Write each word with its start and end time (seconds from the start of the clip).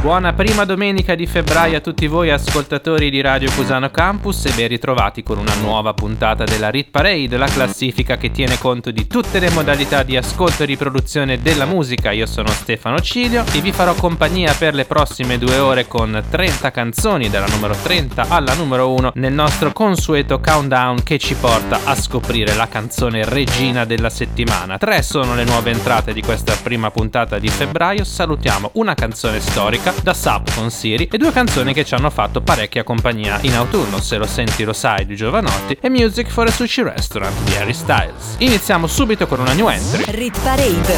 Buona 0.00 0.32
prima 0.32 0.64
domenica 0.64 1.16
di 1.16 1.26
febbraio 1.26 1.76
a 1.76 1.80
tutti 1.80 2.06
voi 2.06 2.30
ascoltatori 2.30 3.10
di 3.10 3.20
Radio 3.20 3.50
Cusano 3.50 3.90
Campus 3.90 4.44
e 4.44 4.52
ben 4.52 4.68
ritrovati 4.68 5.24
con 5.24 5.38
una 5.38 5.54
nuova 5.56 5.92
puntata 5.92 6.44
della 6.44 6.70
Rit 6.70 6.90
Parade, 6.90 7.36
la 7.36 7.48
classifica 7.48 8.16
che 8.16 8.30
tiene 8.30 8.58
conto 8.58 8.92
di 8.92 9.08
tutte 9.08 9.40
le 9.40 9.50
modalità 9.50 10.04
di 10.04 10.16
ascolto 10.16 10.62
e 10.62 10.66
riproduzione 10.66 11.42
della 11.42 11.64
musica. 11.64 12.12
Io 12.12 12.26
sono 12.26 12.48
Stefano 12.48 13.00
Cilio 13.00 13.44
e 13.52 13.60
vi 13.60 13.72
farò 13.72 13.92
compagnia 13.94 14.54
per 14.54 14.72
le 14.72 14.84
prossime 14.84 15.36
due 15.36 15.58
ore 15.58 15.88
con 15.88 16.22
30 16.30 16.70
canzoni 16.70 17.28
dalla 17.28 17.48
numero 17.48 17.74
30 17.74 18.26
alla 18.28 18.54
numero 18.54 18.92
1 18.92 19.12
nel 19.16 19.32
nostro 19.32 19.72
consueto 19.72 20.38
countdown 20.38 21.02
che 21.02 21.18
ci 21.18 21.34
porta 21.34 21.80
a 21.82 21.96
scoprire 21.96 22.54
la 22.54 22.68
canzone 22.68 23.24
regina 23.24 23.84
della 23.84 24.10
settimana. 24.10 24.78
Tre 24.78 25.02
sono 25.02 25.34
le 25.34 25.42
nuove 25.42 25.72
entrate 25.72 26.12
di 26.12 26.22
questa 26.22 26.56
prima 26.62 26.92
puntata 26.92 27.40
di 27.40 27.48
febbraio. 27.48 28.04
Salutiamo 28.04 28.70
una 28.74 28.94
canzone 28.94 29.40
storica 29.40 29.87
musica 29.88 30.02
da 30.02 30.14
Sub 30.14 30.54
con 30.54 30.70
Siri 30.70 31.08
e 31.10 31.18
due 31.18 31.32
canzoni 31.32 31.72
che 31.72 31.84
ci 31.84 31.94
hanno 31.94 32.10
fatto 32.10 32.40
parecchia 32.40 32.84
compagnia 32.84 33.38
in 33.42 33.54
autunno, 33.54 34.00
Se 34.00 34.16
lo 34.16 34.26
senti 34.26 34.64
lo 34.64 34.72
sai 34.72 35.06
di 35.06 35.16
Giovanotti 35.16 35.78
e 35.80 35.88
Music 35.88 36.28
for 36.28 36.46
a 36.46 36.50
Sushi 36.50 36.82
Restaurant 36.82 37.36
di 37.42 37.56
Harry 37.56 37.74
Styles. 37.74 38.36
Iniziamo 38.38 38.86
subito 38.86 39.26
con 39.26 39.40
una 39.40 39.52
new 39.52 39.68
entry. 39.68 40.04
Rit 40.06 40.38
Parade. 40.42 40.96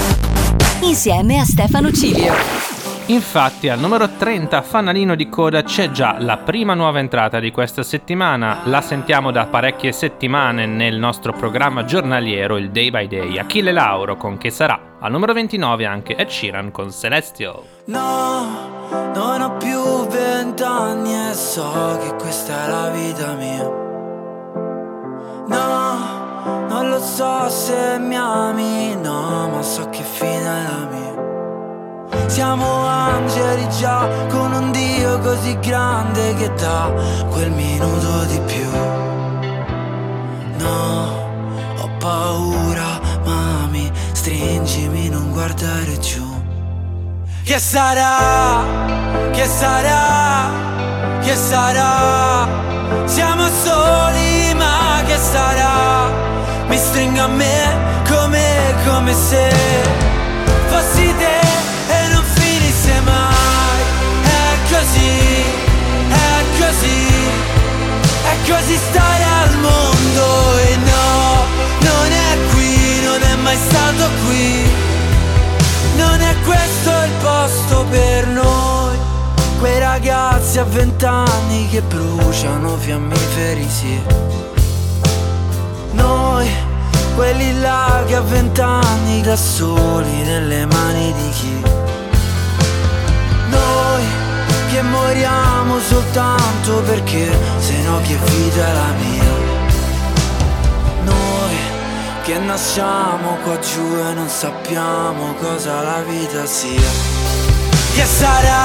Insieme 0.82 1.38
a 1.38 1.44
Stefano 1.44 1.92
Cilio. 1.92 2.32
Infatti 3.06 3.68
al 3.68 3.80
numero 3.80 4.08
30 4.08 4.62
fanalino 4.62 5.16
di 5.16 5.28
coda 5.28 5.64
c'è 5.64 5.90
già 5.90 6.16
la 6.20 6.36
prima 6.36 6.74
nuova 6.74 7.00
entrata 7.00 7.40
di 7.40 7.50
questa 7.50 7.82
settimana, 7.82 8.60
la 8.66 8.80
sentiamo 8.80 9.32
da 9.32 9.46
parecchie 9.46 9.90
settimane 9.90 10.64
nel 10.66 10.96
nostro 10.96 11.32
programma 11.32 11.84
giornaliero 11.84 12.56
il 12.56 12.70
Day 12.70 12.90
by 12.90 13.08
Day, 13.08 13.36
Achille 13.38 13.72
Lauro 13.72 14.16
con 14.16 14.38
Che 14.38 14.50
sarà, 14.50 14.96
al 15.00 15.10
numero 15.10 15.32
29 15.32 15.86
anche 15.86 16.14
Ed 16.14 16.28
Sheeran 16.28 16.70
con 16.70 16.92
Celestial. 16.92 17.79
No, 17.90 18.46
non 19.14 19.40
ho 19.42 19.56
più 19.56 20.06
vent'anni 20.06 21.12
e 21.12 21.34
so 21.34 21.98
che 22.00 22.14
questa 22.20 22.64
è 22.64 22.68
la 22.68 22.88
vita 22.90 23.32
mia. 23.32 23.68
No, 25.48 26.68
non 26.68 26.88
lo 26.88 27.00
so 27.00 27.48
se 27.48 27.98
mi 27.98 28.16
ami, 28.16 28.94
no, 28.94 29.48
ma 29.48 29.60
so 29.62 29.88
che 29.88 30.04
fine 30.04 30.38
è 30.38 30.62
la 30.68 30.88
mia. 30.88 32.28
Siamo 32.28 32.86
angeli 32.86 33.68
già 33.70 34.06
con 34.28 34.52
un 34.52 34.70
Dio 34.70 35.18
così 35.18 35.58
grande 35.58 36.34
che 36.34 36.54
dà 36.54 36.92
quel 37.28 37.50
minuto 37.50 38.24
di 38.26 38.40
più. 38.46 38.70
No, 40.58 41.08
ho 41.76 41.90
paura, 41.98 43.00
mami, 43.24 43.90
stringimi, 44.12 45.08
non 45.08 45.32
guardare 45.32 45.98
giù. 45.98 46.39
Che 47.50 47.58
sarà? 47.58 48.62
Che 49.32 49.44
sarà? 49.44 50.50
Che 51.20 51.34
sarà? 51.34 52.46
Siamo 53.06 53.48
soli, 53.64 54.54
ma 54.54 55.02
che 55.04 55.16
sarà? 55.16 56.12
Mi 56.68 56.76
stringo 56.76 57.22
a 57.22 57.26
me 57.26 57.76
come, 58.08 58.74
come 58.86 59.12
se 59.12 59.50
fossi 60.68 61.12
te 61.18 61.38
mai, 63.02 63.80
è 64.22 64.72
così, 64.72 65.18
è 66.08 66.44
così, 66.56 67.06
è 68.30 68.48
così 68.48 68.76
stare 68.76 69.24
al 69.24 69.56
mondo 69.56 70.58
e 70.58 70.76
no, 70.76 71.46
non 71.80 72.12
è 72.12 72.38
qui, 72.52 73.00
non 73.02 73.20
è 73.20 73.34
mai 73.42 73.56
stato 73.56 74.08
qui, 74.24 74.89
non 76.00 76.20
è 76.20 76.34
questo 76.44 76.90
il 76.90 77.12
posto 77.22 77.84
per 77.90 78.26
noi, 78.26 78.96
quei 79.58 79.78
ragazzi 79.78 80.58
a 80.58 80.64
vent'anni 80.64 81.68
che 81.68 81.82
bruciano 81.82 82.76
fiammiferi, 82.76 83.68
sì. 83.68 84.00
Noi, 85.92 86.48
quelli 87.14 87.60
là 87.60 88.02
che 88.06 88.16
a 88.16 88.20
vent'anni 88.22 89.20
da 89.22 89.36
soli 89.36 90.22
nelle 90.22 90.66
mani 90.66 91.12
di 91.12 91.30
chi? 91.30 91.62
Noi 93.48 94.02
che 94.70 94.82
moriamo 94.82 95.80
soltanto 95.80 96.80
perché 96.86 97.28
se 97.58 97.76
no 97.82 98.00
che 98.02 98.16
vita 98.24 98.66
è 98.68 98.72
la 98.72 98.92
mia 98.98 99.39
che 102.22 102.38
nasciamo 102.38 103.36
qua 103.42 103.58
giù 103.58 103.96
e 103.96 104.12
non 104.14 104.28
sappiamo 104.28 105.34
cosa 105.34 105.82
la 105.82 106.02
vita 106.02 106.46
sia. 106.46 106.90
Che 107.94 108.04
sarà, 108.04 108.64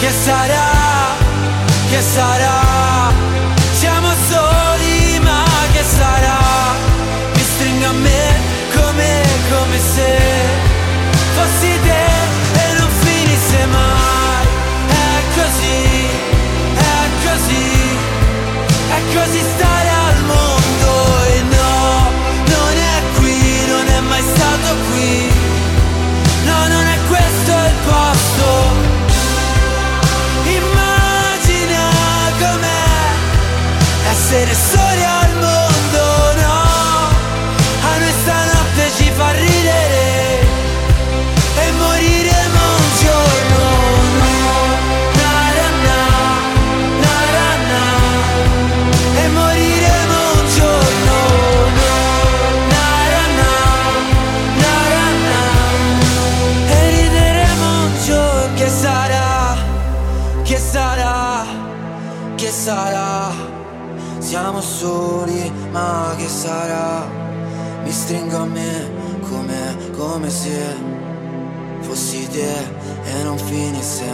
che 0.00 0.10
sarà, 0.10 0.68
che 1.90 2.00
sarà? 2.00 3.12
Siamo 3.72 4.08
soli 4.30 5.18
ma 5.20 5.44
che 5.72 5.82
sarà? 5.82 6.38
Mi 7.34 7.42
stringo 7.42 7.86
a 7.86 7.92
me 7.92 8.40
come, 8.74 9.22
come 9.50 9.78
se 9.78 10.18
fossi 11.34 11.80
te 11.82 12.08
mai. 13.66 14.46
È 14.86 15.20
così, 15.36 16.06
è 16.74 17.08
così 17.24 17.98
È 18.88 19.14
così 19.14 19.37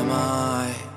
mai 0.05 0.93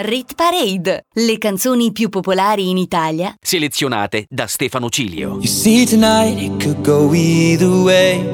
Rit 0.00 0.34
Parade. 0.36 1.06
Le 1.14 1.38
canzoni 1.38 1.90
più 1.90 2.08
popolari 2.08 2.70
in 2.70 2.76
Italia. 2.76 3.34
Selezionate 3.40 4.26
da 4.28 4.46
Stefano 4.46 4.88
Cilio. 4.88 5.38
You 5.40 5.46
see 5.46 5.84
tonight 5.84 6.40
it 6.40 6.62
could 6.62 6.82
go 6.82 7.12
either 7.12 7.68
way. 7.68 8.24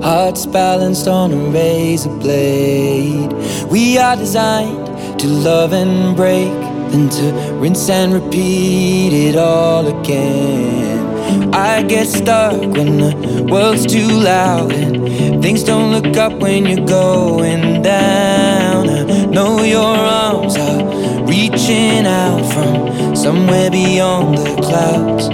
Hearts 0.00 0.46
balanced 0.46 1.06
on 1.06 1.32
a 1.32 1.50
razor 1.50 2.16
blade. 2.16 3.34
We 3.68 3.98
are 3.98 4.16
designed 4.16 5.18
to 5.18 5.26
love 5.26 5.74
and 5.74 6.14
break, 6.14 6.52
then 6.92 7.10
to 7.10 7.58
rinse 7.60 7.90
and 7.90 8.14
repeat 8.14 9.12
it 9.12 9.36
all 9.36 9.86
again. 9.86 11.52
I 11.52 11.82
get 11.82 12.06
stuck 12.06 12.58
when 12.58 12.96
the 12.96 13.46
world's 13.50 13.84
too 13.84 14.08
loud 14.08 14.72
and 14.72 15.42
things 15.42 15.62
don't 15.62 15.92
look 15.92 16.16
up 16.16 16.32
when 16.40 16.64
you're 16.64 16.86
going 16.86 17.82
down. 17.82 18.57
I 18.86 19.24
know 19.26 19.62
your 19.62 19.80
arms 19.82 20.56
are 20.56 21.24
reaching 21.24 22.06
out 22.06 22.44
from 22.52 23.16
somewhere 23.16 23.70
beyond 23.70 24.38
the 24.38 24.54
clouds. 24.62 25.28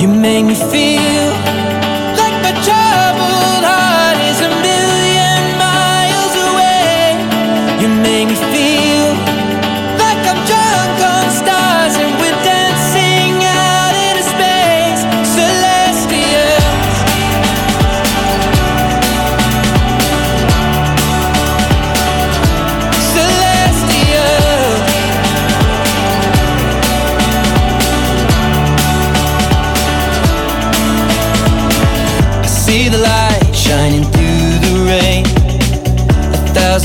You 0.00 0.08
make 0.08 0.44
me 0.44 0.54
feel 0.54 1.25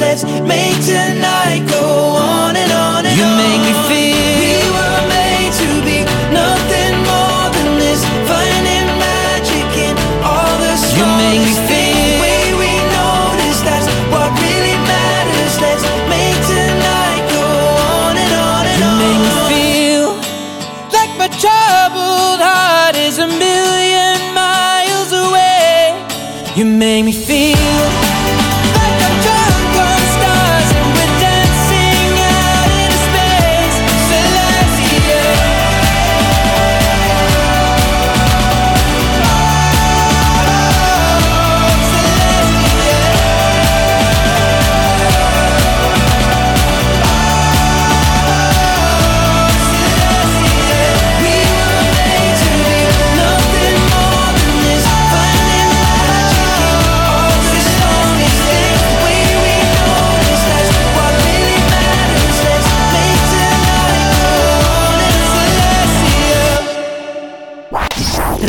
let's 0.00 0.24
make 0.24 0.76
tonight 0.84 1.64
go 1.68 1.80
on 1.80 2.56
and 2.56 2.72
on 2.72 3.06
and 3.06 3.16
you 3.16 3.24
on. 3.24 3.30
You 3.30 3.42
make 3.42 3.60
me 3.66 3.72
feel 3.88 4.73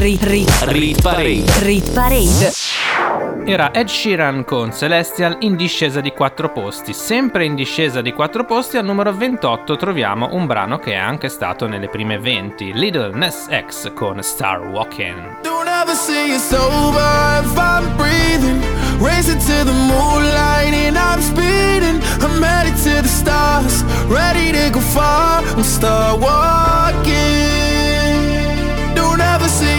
Rit, 0.06 0.24
rit, 0.26 0.64
rit 0.68 1.02
Parade. 1.02 1.44
Rit 1.62 1.92
Parade. 1.92 2.52
Era 3.44 3.72
Ed 3.72 3.88
Sheeran 3.88 4.46
con 4.46 4.72
Celestial 4.72 5.38
in 5.40 5.56
discesa 5.56 6.00
di 6.00 6.12
4 6.12 6.52
posti. 6.52 6.94
Sempre 6.94 7.44
in 7.44 7.56
discesa 7.56 8.02
di 8.02 8.14
4 8.14 8.46
posti 8.46 8.78
al 8.78 8.86
numero 8.86 9.12
28 9.12 9.76
troviamo 9.76 10.30
un 10.34 10.46
brano 10.46 10.78
che 10.78 10.92
è 10.92 10.96
anche 10.96 11.28
stato 11.28 11.66
nelle 11.66 11.90
prime 11.90 12.20
20, 12.20 12.74
Little 12.74 13.16
Ness 13.16 13.48
X 13.50 13.94
con 13.96 14.22
Star 14.22 14.60
Walking. 14.68 15.42
Don't 15.42 15.68
ever 15.68 15.96
see 15.96 16.28
you 16.28 16.38
sober 16.38 17.42
if 17.42 17.58
I'm 17.58 17.96
breathing. 17.96 18.62
Racing 19.00 19.40
to 19.40 19.64
the 19.64 19.74
moonlight 19.74 20.72
and 20.72 20.98
I'm 20.98 21.20
speeding. 21.20 22.00
I'm 22.22 22.44
headed 22.44 22.76
to 22.84 23.02
the 23.02 23.08
stars, 23.08 23.84
ready 24.06 24.52
to 24.52 24.70
go 24.70 24.82
far. 24.82 25.42
I'm 25.42 25.64
star 25.64 26.16
walking. 26.16 27.75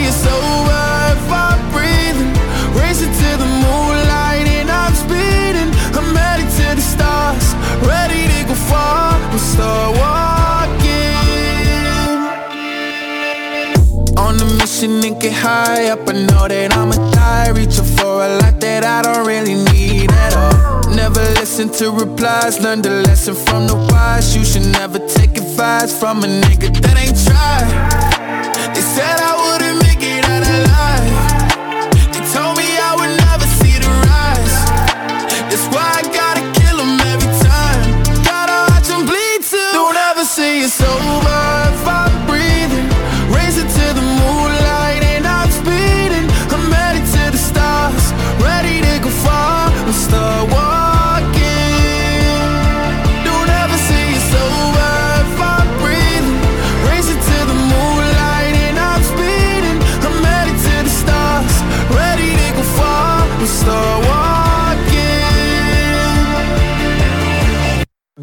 You 0.06 0.12
sober 0.12 0.86
if 1.14 1.26
I'm 1.42 1.58
breathing. 1.74 2.32
Racing 2.78 3.12
to 3.20 3.30
the 3.42 3.48
moonlight 3.64 4.46
and 4.58 4.70
I'm 4.70 4.94
speeding. 4.94 5.70
I'm 5.98 6.14
headed 6.14 6.50
to 6.58 6.66
the 6.78 6.84
stars, 6.94 7.46
ready 7.82 8.22
to 8.32 8.38
go 8.46 8.54
far. 8.54 9.18
We'll 9.30 9.38
start 9.38 9.90
walking. 9.98 11.14
On 14.16 14.34
a 14.40 14.48
mission 14.58 15.04
and 15.04 15.20
get 15.20 15.32
high 15.32 15.90
up. 15.90 16.08
I 16.08 16.12
know 16.12 16.46
that 16.46 16.76
I'ma 16.76 16.96
die. 17.10 17.50
Reaching 17.50 17.88
for 17.96 18.24
a 18.26 18.28
life 18.40 18.60
that 18.60 18.84
I 18.84 19.02
don't 19.02 19.26
really 19.26 19.56
need 19.72 20.12
at 20.12 20.32
all. 20.36 20.94
Never 20.94 21.22
listen 21.40 21.68
to 21.78 21.90
replies, 21.90 22.60
learn 22.60 22.80
the 22.82 23.02
lesson 23.06 23.34
from 23.34 23.66
the 23.66 23.76
wise. 23.90 24.36
You 24.36 24.44
should 24.44 24.66
never 24.72 24.98
take 24.98 25.36
advice 25.36 25.92
from 25.98 26.22
a 26.22 26.26
nigga 26.26 26.68
that 26.82 26.96
ain't 27.02 27.18
tried. 27.26 27.68
They 28.74 28.80
said 28.80 29.18
I 29.20 29.45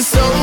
Ever 0.00 0.39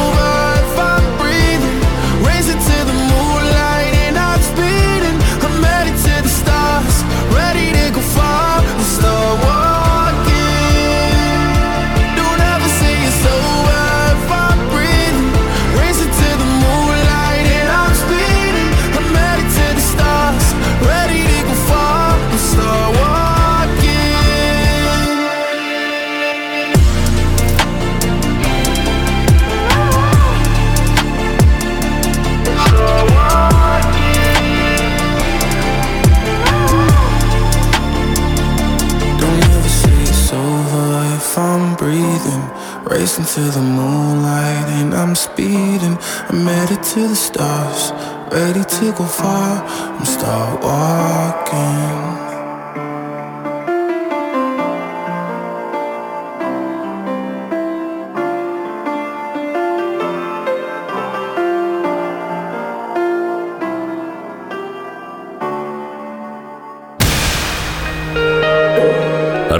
to 43.37 43.51
the 43.51 43.61
moonlight 43.61 44.67
and 44.79 44.95
I'm 44.95 45.13
speeding. 45.13 45.95
I'm 46.29 46.47
headed 46.47 46.81
to 46.81 47.07
the 47.07 47.15
stars, 47.15 47.91
ready 48.33 48.63
to 48.63 48.85
go 48.97 49.05
far. 49.05 49.63
I'm 49.63 50.05
start 50.05 50.63
walking. 50.63 52.17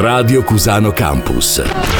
Radio 0.02 0.42
Cusano 0.42 0.92
Campus. 0.96 1.58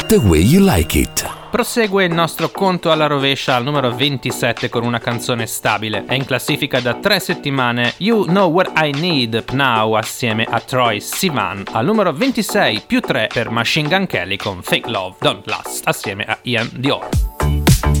The 0.08 0.18
way 0.18 0.40
you 0.40 0.58
like 0.58 0.96
it. 0.96 1.37
Prosegue 1.50 2.04
il 2.04 2.12
nostro 2.12 2.50
conto 2.50 2.92
alla 2.92 3.06
rovescia 3.06 3.56
al 3.56 3.64
numero 3.64 3.90
27 3.94 4.68
con 4.68 4.84
una 4.84 4.98
canzone 4.98 5.46
stabile. 5.46 6.04
È 6.06 6.12
in 6.12 6.26
classifica 6.26 6.78
da 6.80 6.94
tre 6.94 7.20
settimane 7.20 7.94
You 7.96 8.26
Know 8.26 8.52
What 8.52 8.72
I 8.76 8.90
Need 8.92 9.44
Now 9.52 9.94
assieme 9.94 10.44
a 10.44 10.60
Troy 10.60 11.00
Sivan. 11.00 11.64
Al 11.72 11.86
numero 11.86 12.12
26 12.12 12.82
più 12.86 13.00
3 13.00 13.30
per 13.32 13.48
Machine 13.48 13.88
Gun 13.88 14.06
Kelly 14.06 14.36
con 14.36 14.62
Fake 14.62 14.90
Love 14.90 15.16
Don't 15.20 15.46
Last 15.46 15.80
assieme 15.84 16.24
a 16.24 16.38
Ian 16.42 16.68
Dior. 16.74 17.08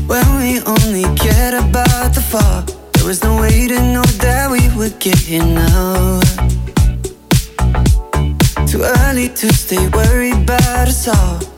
When 0.06 0.36
we 0.36 0.60
only 0.66 1.10
cared 1.14 1.54
about 1.54 2.12
the 2.12 2.20
fall, 2.20 2.64
there 2.92 3.06
was 3.06 3.22
no 3.22 3.38
way 3.38 3.66
to 3.66 3.80
know 3.80 4.04
that 4.18 4.50
we 4.50 4.68
would 4.76 4.98
get 4.98 5.16
here 5.16 5.42
now. 5.42 6.20
Too 8.66 8.82
early 8.82 9.32
to 9.32 9.52
stay 9.54 9.88
worried 9.88 10.34
about 10.34 10.88
us 10.88 11.08
all 11.08 11.57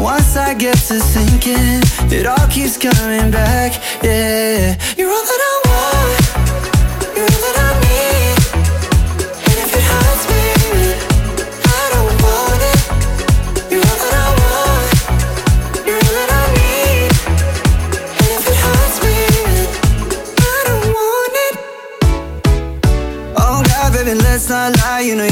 Once 0.00 0.36
I 0.36 0.54
get 0.54 0.76
to 0.88 1.00
thinking, 1.00 1.82
it 2.10 2.26
all 2.26 2.46
keeps 2.48 2.76
coming 2.78 3.30
back. 3.30 3.72
Yeah, 4.02 4.76
you're 4.96 5.10
all 5.10 5.24
that 5.30 5.40
I 5.50 5.54
want, 5.68 6.16
you're 7.16 7.26
all 7.26 7.42
that 7.46 7.58
I 7.66 7.70
need. 7.84 8.36
And 9.48 9.58
if 9.64 9.74
it 9.74 9.84
hurts 9.90 10.24
me, 10.30 10.42
I 11.64 11.82
don't 11.92 12.14
want 12.22 12.62
it. 12.72 12.80
You're 13.72 13.86
all 13.90 13.98
that 14.04 14.14
I 14.14 14.28
want, 14.40 14.86
you're 15.86 16.02
all 16.06 16.14
that 16.18 16.30
I 16.30 16.44
need. 16.58 17.10
And 18.22 18.30
if 18.38 18.44
it 18.52 18.58
hurts 18.64 18.98
me, 19.04 19.18
I 20.38 20.58
don't 20.68 20.86
want 20.96 21.34
it. 21.46 21.54
Oh 23.36 23.58
God, 23.66 23.88
baby, 23.92 24.14
let's 24.14 24.46
not 24.48 24.76
lie. 24.78 25.00
You 25.00 25.14
know 25.16 25.26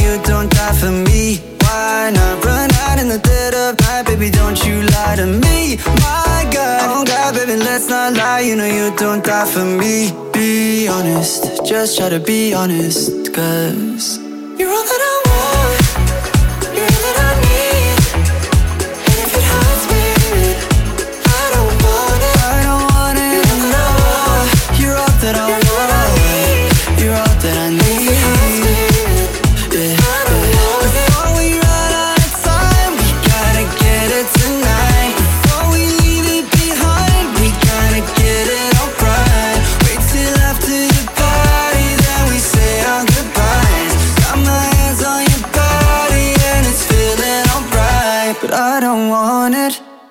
to 5.16 5.26
me, 5.26 5.76
my 5.76 6.48
God. 6.52 6.80
Oh 6.84 7.04
God, 7.04 7.34
baby, 7.34 7.56
let's 7.56 7.88
not 7.88 8.12
lie. 8.14 8.40
You 8.40 8.54
know 8.56 8.66
you 8.66 8.94
don't 8.96 9.24
die 9.24 9.46
for 9.46 9.64
me. 9.64 10.12
Be 10.32 10.88
honest, 10.88 11.64
just 11.64 11.96
try 11.96 12.10
to 12.10 12.20
be 12.20 12.52
honest, 12.52 13.32
cause 13.32 14.18
you're 14.58 14.68
all 14.68 14.84
that 14.84 15.02
I 15.10 15.22
want. 15.26 15.85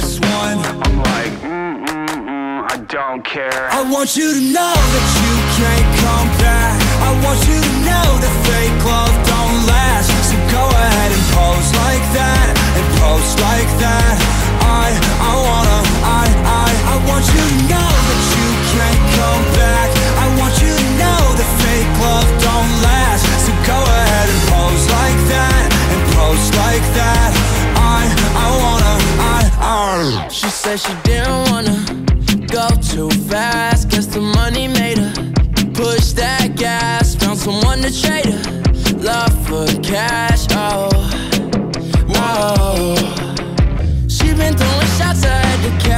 best 0.00 0.20
one. 0.24 0.58
I'm 0.64 0.96
like, 1.12 1.32
mm, 1.44 1.84
mm, 1.84 2.08
mm, 2.24 2.72
I 2.72 2.76
don't 2.88 3.22
care. 3.22 3.68
I 3.68 3.84
want 3.92 4.16
you 4.16 4.32
to 4.32 4.40
know 4.56 4.74
that 4.94 5.06
you 5.20 5.34
can't 5.60 5.88
come 6.00 6.28
back. 6.40 6.76
I 7.04 7.10
want 7.24 7.40
you 7.44 7.58
to 7.60 7.72
know 7.84 8.08
that 8.22 8.34
fake 8.48 8.80
love 8.88 9.12
don't 9.28 9.58
last. 9.68 10.08
So 10.28 10.36
go 10.56 10.64
ahead 10.72 11.10
and 11.12 11.24
pose 11.36 11.68
like 11.84 12.04
that, 12.16 12.48
and 12.80 12.86
post 12.96 13.36
like 13.44 13.70
that. 13.84 14.16
I, 14.64 14.88
I 15.20 15.32
wanna, 15.36 15.78
I, 16.00 16.24
I, 16.64 16.68
I 16.92 16.96
want 17.04 17.24
you 17.36 17.44
to 17.44 17.56
know 17.68 17.90
that 18.08 18.20
you 18.40 18.48
can't 18.72 19.04
come 19.20 19.44
back. 19.60 19.88
I 20.16 20.26
want 20.40 20.54
you 20.64 20.72
to 20.72 20.86
know 20.96 21.20
that 21.36 21.50
fake 21.60 21.92
love 22.00 22.28
don't 22.40 22.72
last. 22.88 23.28
So 23.44 23.52
go 23.68 23.76
ahead 23.76 24.28
and 24.32 24.40
pose 24.48 24.84
like 24.96 25.20
that, 25.28 25.64
and 25.92 26.00
post 26.16 26.48
like 26.56 26.86
that. 26.96 27.28
She 30.00 30.48
said 30.48 30.80
she 30.80 30.94
didn't 31.04 31.50
wanna 31.50 31.76
go 32.46 32.68
too 32.80 33.10
fast. 33.28 33.90
Guess 33.90 34.06
the 34.06 34.22
money 34.22 34.66
made 34.66 34.96
her 34.96 35.12
push 35.74 36.12
that 36.12 36.56
gas. 36.56 37.14
Found 37.16 37.38
someone 37.38 37.82
to 37.82 37.92
trade 37.92 38.24
her 38.24 38.96
love 38.96 39.46
for 39.46 39.66
cash. 39.82 40.46
Oh, 40.52 40.88
oh. 42.16 42.96
She 44.08 44.32
been 44.32 44.56
throwing 44.56 44.90
shots, 44.96 45.22
I 45.22 45.36
had 45.44 45.60
to 45.68 45.89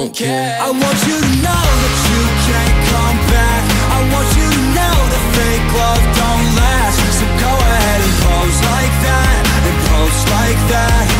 don't 0.00 0.14
care. 0.14 0.56
I 0.58 0.70
want 0.70 0.98
you 1.08 1.16
to 1.20 1.32
know 1.44 1.64
that 1.82 1.96
you 2.08 2.22
can't 2.48 2.76
come 2.88 3.18
back. 3.28 3.62
I 3.92 3.98
want 4.12 4.28
you 4.32 4.48
to 4.48 4.62
know 4.76 4.96
that 5.12 5.24
fake 5.36 5.68
love 5.76 6.04
don't 6.16 6.48
last. 6.56 6.98
So 7.20 7.26
go 7.44 7.52
ahead 7.52 8.00
and 8.06 8.14
pose 8.24 8.58
like 8.72 8.94
that 9.04 9.42
And 9.68 9.76
pose 9.92 10.22
like 10.32 10.60
that. 10.72 11.19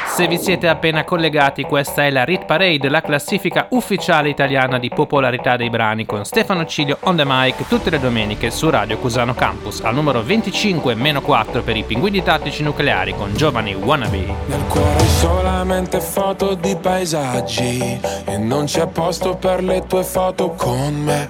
Se 0.13 0.27
vi 0.27 0.37
siete 0.37 0.67
appena 0.67 1.05
collegati, 1.05 1.63
questa 1.63 2.05
è 2.05 2.11
la 2.11 2.25
Rit 2.25 2.43
Parade, 2.43 2.89
la 2.89 3.01
classifica 3.01 3.67
ufficiale 3.69 4.27
italiana 4.27 4.77
di 4.77 4.89
popolarità 4.89 5.55
dei 5.55 5.69
brani 5.69 6.05
con 6.05 6.25
Stefano 6.25 6.65
Cilio 6.65 6.97
on 7.03 7.15
the 7.15 7.23
mic 7.25 7.65
tutte 7.67 7.89
le 7.89 7.97
domeniche 7.97 8.51
su 8.51 8.69
Radio 8.69 8.97
Cusano 8.97 9.33
Campus, 9.33 9.79
al 9.79 9.95
numero 9.95 10.21
25-4 10.21 11.63
per 11.63 11.77
i 11.77 11.83
pinguini 11.83 12.21
tattici 12.21 12.61
nucleari 12.61 13.15
con 13.15 13.33
giovani 13.33 13.73
wannabe. 13.73 14.33
Nel 14.47 14.65
cuore 14.67 15.05
solamente 15.05 16.01
foto 16.01 16.55
di 16.55 16.75
paesaggi 16.75 17.99
E 18.25 18.37
non 18.37 18.65
c'è 18.65 18.87
posto 18.87 19.37
per 19.37 19.63
le 19.63 19.87
tue 19.87 20.03
foto 20.03 20.49
con 20.51 20.93
me. 20.93 21.29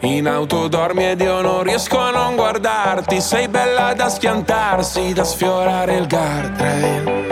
In 0.00 0.28
auto 0.28 0.68
dormi 0.68 1.06
ed 1.06 1.20
io 1.20 1.40
non 1.40 1.62
riesco 1.62 1.98
a 1.98 2.10
non 2.10 2.34
guardarti 2.34 3.20
Sei 3.20 3.48
bella 3.48 3.94
da 3.94 4.08
schiantarsi, 4.08 5.12
da 5.12 5.24
sfiorare 5.24 5.96
il 5.96 6.06
guardrail 6.06 7.31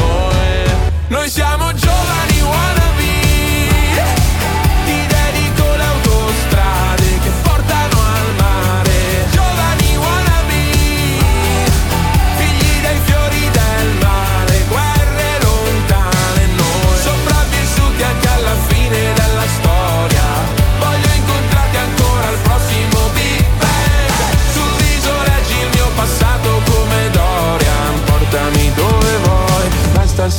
Noi 1.11 1.29
siamo 1.29 1.73
giovani 1.73 2.41
wannabe 2.41 2.80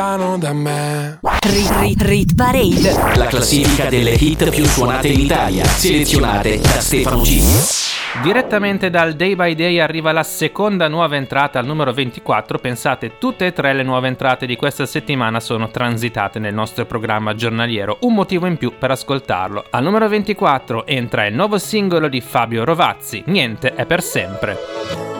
lontano 0.00 0.38
da 0.38 0.52
me. 0.54 1.18
Rit 1.20 1.70
Rit 1.78 2.02
Rit 2.02 2.34
Parade. 2.34 3.16
La 3.16 3.26
classifica 3.26 3.88
delle 3.88 4.12
hit 4.12 4.48
più 4.48 4.64
suonate 4.64 5.08
in 5.08 5.20
Italia. 5.20 5.64
Selezionate 5.64 6.58
da 6.58 6.80
Stefano 6.80 7.22
Cilio. 7.22 7.58
Direttamente 8.22 8.90
dal 8.90 9.14
Day 9.14 9.36
by 9.36 9.54
Day 9.54 9.78
arriva 9.78 10.10
la 10.10 10.22
seconda 10.22 10.88
nuova 10.88 11.16
entrata 11.16 11.58
al 11.58 11.66
numero 11.66 11.92
24. 11.92 12.58
Pensate, 12.58 13.18
tutte 13.18 13.46
e 13.46 13.52
tre 13.52 13.74
le 13.74 13.82
nuove 13.82 14.08
entrate 14.08 14.46
di 14.46 14.56
questa 14.56 14.86
settimana 14.86 15.38
sono 15.38 15.70
transitate 15.70 16.38
nel 16.38 16.54
nostro 16.54 16.86
programma 16.86 17.34
giornaliero. 17.34 17.98
Un 18.00 18.14
motivo 18.14 18.46
in 18.46 18.56
più 18.56 18.72
per 18.78 18.90
ascoltarlo. 18.90 19.66
Al 19.70 19.82
numero 19.82 20.08
24 20.08 20.86
entra 20.86 21.26
il 21.26 21.34
nuovo 21.34 21.58
singolo 21.58 22.08
di 22.08 22.20
Fabio 22.20 22.64
Rovazzi. 22.64 23.22
Niente 23.26 23.74
è 23.74 23.84
per 23.84 24.02
sempre. 24.02 25.19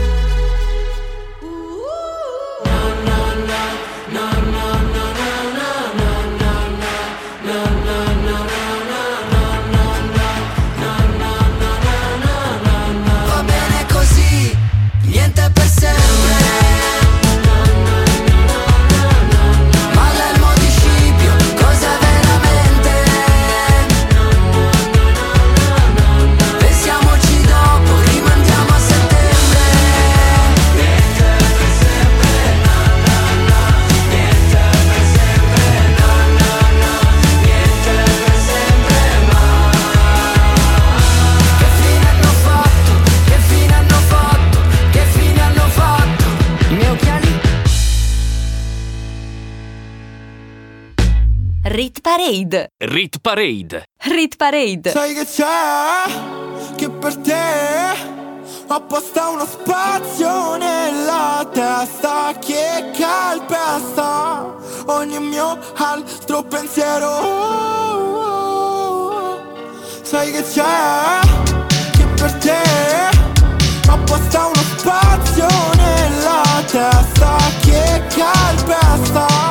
Parade. 52.31 52.69
Rit 52.77 53.19
Parade. 53.19 53.83
Rit 54.03 54.37
Parade. 54.37 54.91
Sai 54.91 55.13
che 55.13 55.25
c'è? 55.25 56.75
Che 56.77 56.89
per 56.89 57.17
te 57.17 57.33
ho 58.67 58.73
apposta 58.73 59.27
uno 59.27 59.45
spazio 59.45 60.55
nella 60.55 61.45
testa 61.51 62.33
che 62.39 62.89
calpesta 62.97 64.55
ogni 64.85 65.19
mio 65.19 65.59
altro 65.75 66.43
pensiero. 66.43 67.09
Sai 70.01 70.31
che 70.31 70.43
c'è? 70.43 71.19
Che 71.91 72.05
per 72.15 72.33
te 72.35 72.61
ho 73.89 73.93
apposta 73.93 74.45
uno 74.45 74.63
spazio 74.77 75.47
nella 75.75 76.63
testa 76.65 77.35
che 77.59 78.03
calpesta 78.07 79.50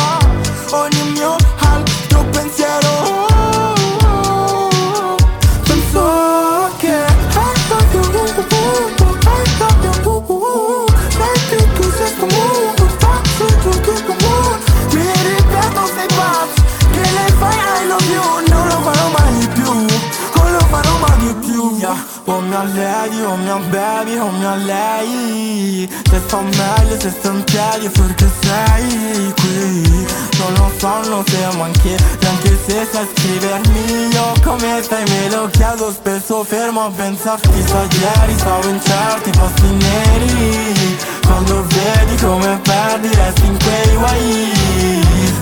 in 27.03 27.43
piedi 27.45 27.89
perché 27.89 28.29
sei 28.41 29.33
qui. 29.33 30.05
Non 30.37 30.53
lo 30.53 30.71
sanno 30.77 31.23
se 31.25 31.57
manchi 31.57 31.95
Neanche 32.19 32.59
se 32.67 32.87
sai 32.91 33.07
scrivermi 33.15 34.09
Io. 34.11 34.33
Come 34.43 34.83
stai 34.83 35.03
me 35.07 35.29
lo 35.29 35.49
chiedo 35.49 35.91
spesso 35.91 36.43
fermo 36.43 36.85
a 36.85 36.91
pensarti. 36.91 37.49
Chissà 37.49 37.81
ieri 37.89 38.37
stavo 38.37 38.67
in 38.67 38.79
certi 38.83 39.31
posti 39.31 39.67
neri. 39.67 40.97
Quando 41.25 41.65
vedi 41.65 42.15
come 42.21 42.59
perdi 42.61 43.07
resti 43.07 43.45
in 43.47 43.57
quei 43.57 43.95
guai. 43.95 44.51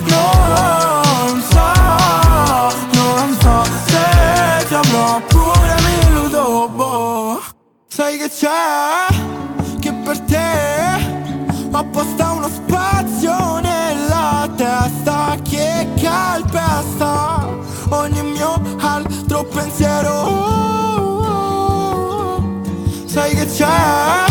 Non 0.06 1.42
so, 1.50 1.72
non 2.92 3.36
so 3.38 3.64
se 3.86 4.64
ti 4.66 4.74
avrò 4.74 5.20
pure 5.28 5.74
mi 5.82 6.08
illudo 6.08 6.68
boh. 6.68 7.42
Sai 7.86 8.16
che 8.16 8.30
c'è? 8.30 9.78
Che 9.78 9.92
per 9.92 10.20
te 10.20 10.79
apposta 11.72 12.32
uno 12.32 12.48
spazio 12.48 13.60
nella 13.60 14.48
testa 14.56 15.36
che 15.42 15.88
calpesta 16.00 17.48
ogni 17.90 18.22
mio 18.22 18.60
altro 18.78 19.44
pensiero 19.44 20.48
Sai 23.06 23.34
che 23.34 23.46
c'è? 23.46 24.29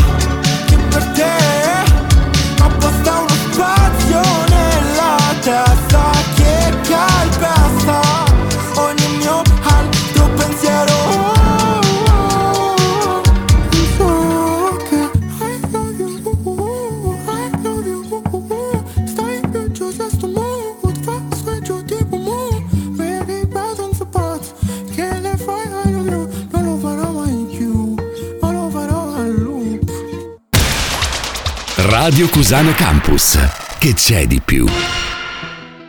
Radio 32.01 32.29
Cusano 32.29 32.71
Campus. 32.71 33.37
Che 33.77 33.93
c'è 33.93 34.25
di 34.25 34.39
più? 34.39 34.65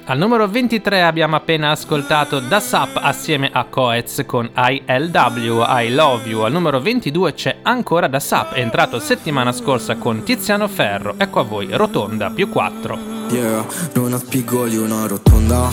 Al 0.07 0.19
numero 0.19 0.49
23 0.49 1.03
abbiamo 1.05 1.37
appena 1.37 1.71
ascoltato 1.71 2.41
Da 2.41 2.59
Sap 2.59 2.99
assieme 3.01 3.49
a 3.53 3.63
Coez 3.67 4.25
con 4.27 4.51
ILW, 4.53 5.63
I 5.69 5.95
Love 5.95 6.29
You. 6.29 6.41
Al 6.41 6.51
numero 6.51 6.81
22 6.81 7.33
c'è 7.35 7.59
ancora 7.63 8.09
Da 8.09 8.19
Sap, 8.19 8.55
è 8.55 8.59
entrato 8.59 8.99
settimana 8.99 9.53
scorsa 9.53 9.95
con 9.99 10.25
Tiziano 10.25 10.67
Ferro. 10.67 11.15
Ecco 11.17 11.39
a 11.39 11.45
voi, 11.45 11.69
Rotonda 11.71 12.31
più 12.31 12.49
4. 12.49 12.99
Yeah, 13.31 13.65
non 13.95 14.13
ha 14.13 14.19
spigoli 14.19 14.77
una 14.77 15.07
rotonda 15.07 15.71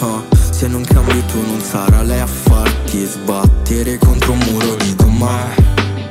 Ah, 0.00 0.22
Se 0.32 0.68
non 0.68 0.82
cambi 0.84 1.22
tu 1.26 1.38
non 1.46 1.60
sarà 1.60 2.00
lei 2.00 2.20
a 2.20 2.26
farti 2.26 3.04
sbattere 3.04 3.98
contro 3.98 4.32
un 4.32 4.38
muro 4.38 4.74
di 4.76 4.94
gomma 4.96 5.44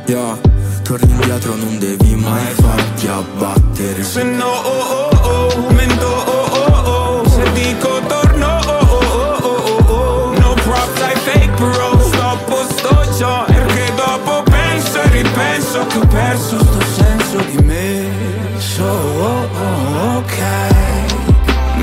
Yeah, 0.05 0.39
torni 0.89 1.11
indietro 1.11 1.53
non 1.53 1.77
devi 1.77 2.15
mai 2.15 2.51
farti 2.55 3.05
abbattere 3.07 4.03
Se 4.03 4.23
no, 4.23 4.47
oh 4.47 4.87
oh 4.89 5.09
oh, 5.21 5.71
mento, 5.71 6.07
oh 6.07 6.49
oh 6.51 7.21
oh 7.21 7.29
Se 7.29 7.51
dico 7.51 8.01
torno, 8.07 8.57
oh 8.65 8.87
oh 8.87 9.05
oh 9.11 9.37
oh 9.43 9.83
oh 9.85 9.93
oh 9.93 10.33
No 10.39 10.53
props, 10.55 10.99
I 11.01 11.15
fake 11.15 11.53
bro 11.57 11.99
Stoppo 11.99 12.63
sto 12.71 13.15
già 13.19 13.43
Perché 13.43 13.93
dopo 13.95 14.41
penso 14.49 14.99
e 15.01 15.09
ripenso 15.09 15.85
Che 15.85 15.97
ho 15.99 16.07
perso 16.07 16.57
sto 16.57 16.81
senso 16.81 17.37
di 17.51 17.63
me 17.65 18.09
So, 18.57 18.83
oh 18.83 19.47
oh 19.61 20.17
ok 20.17 20.37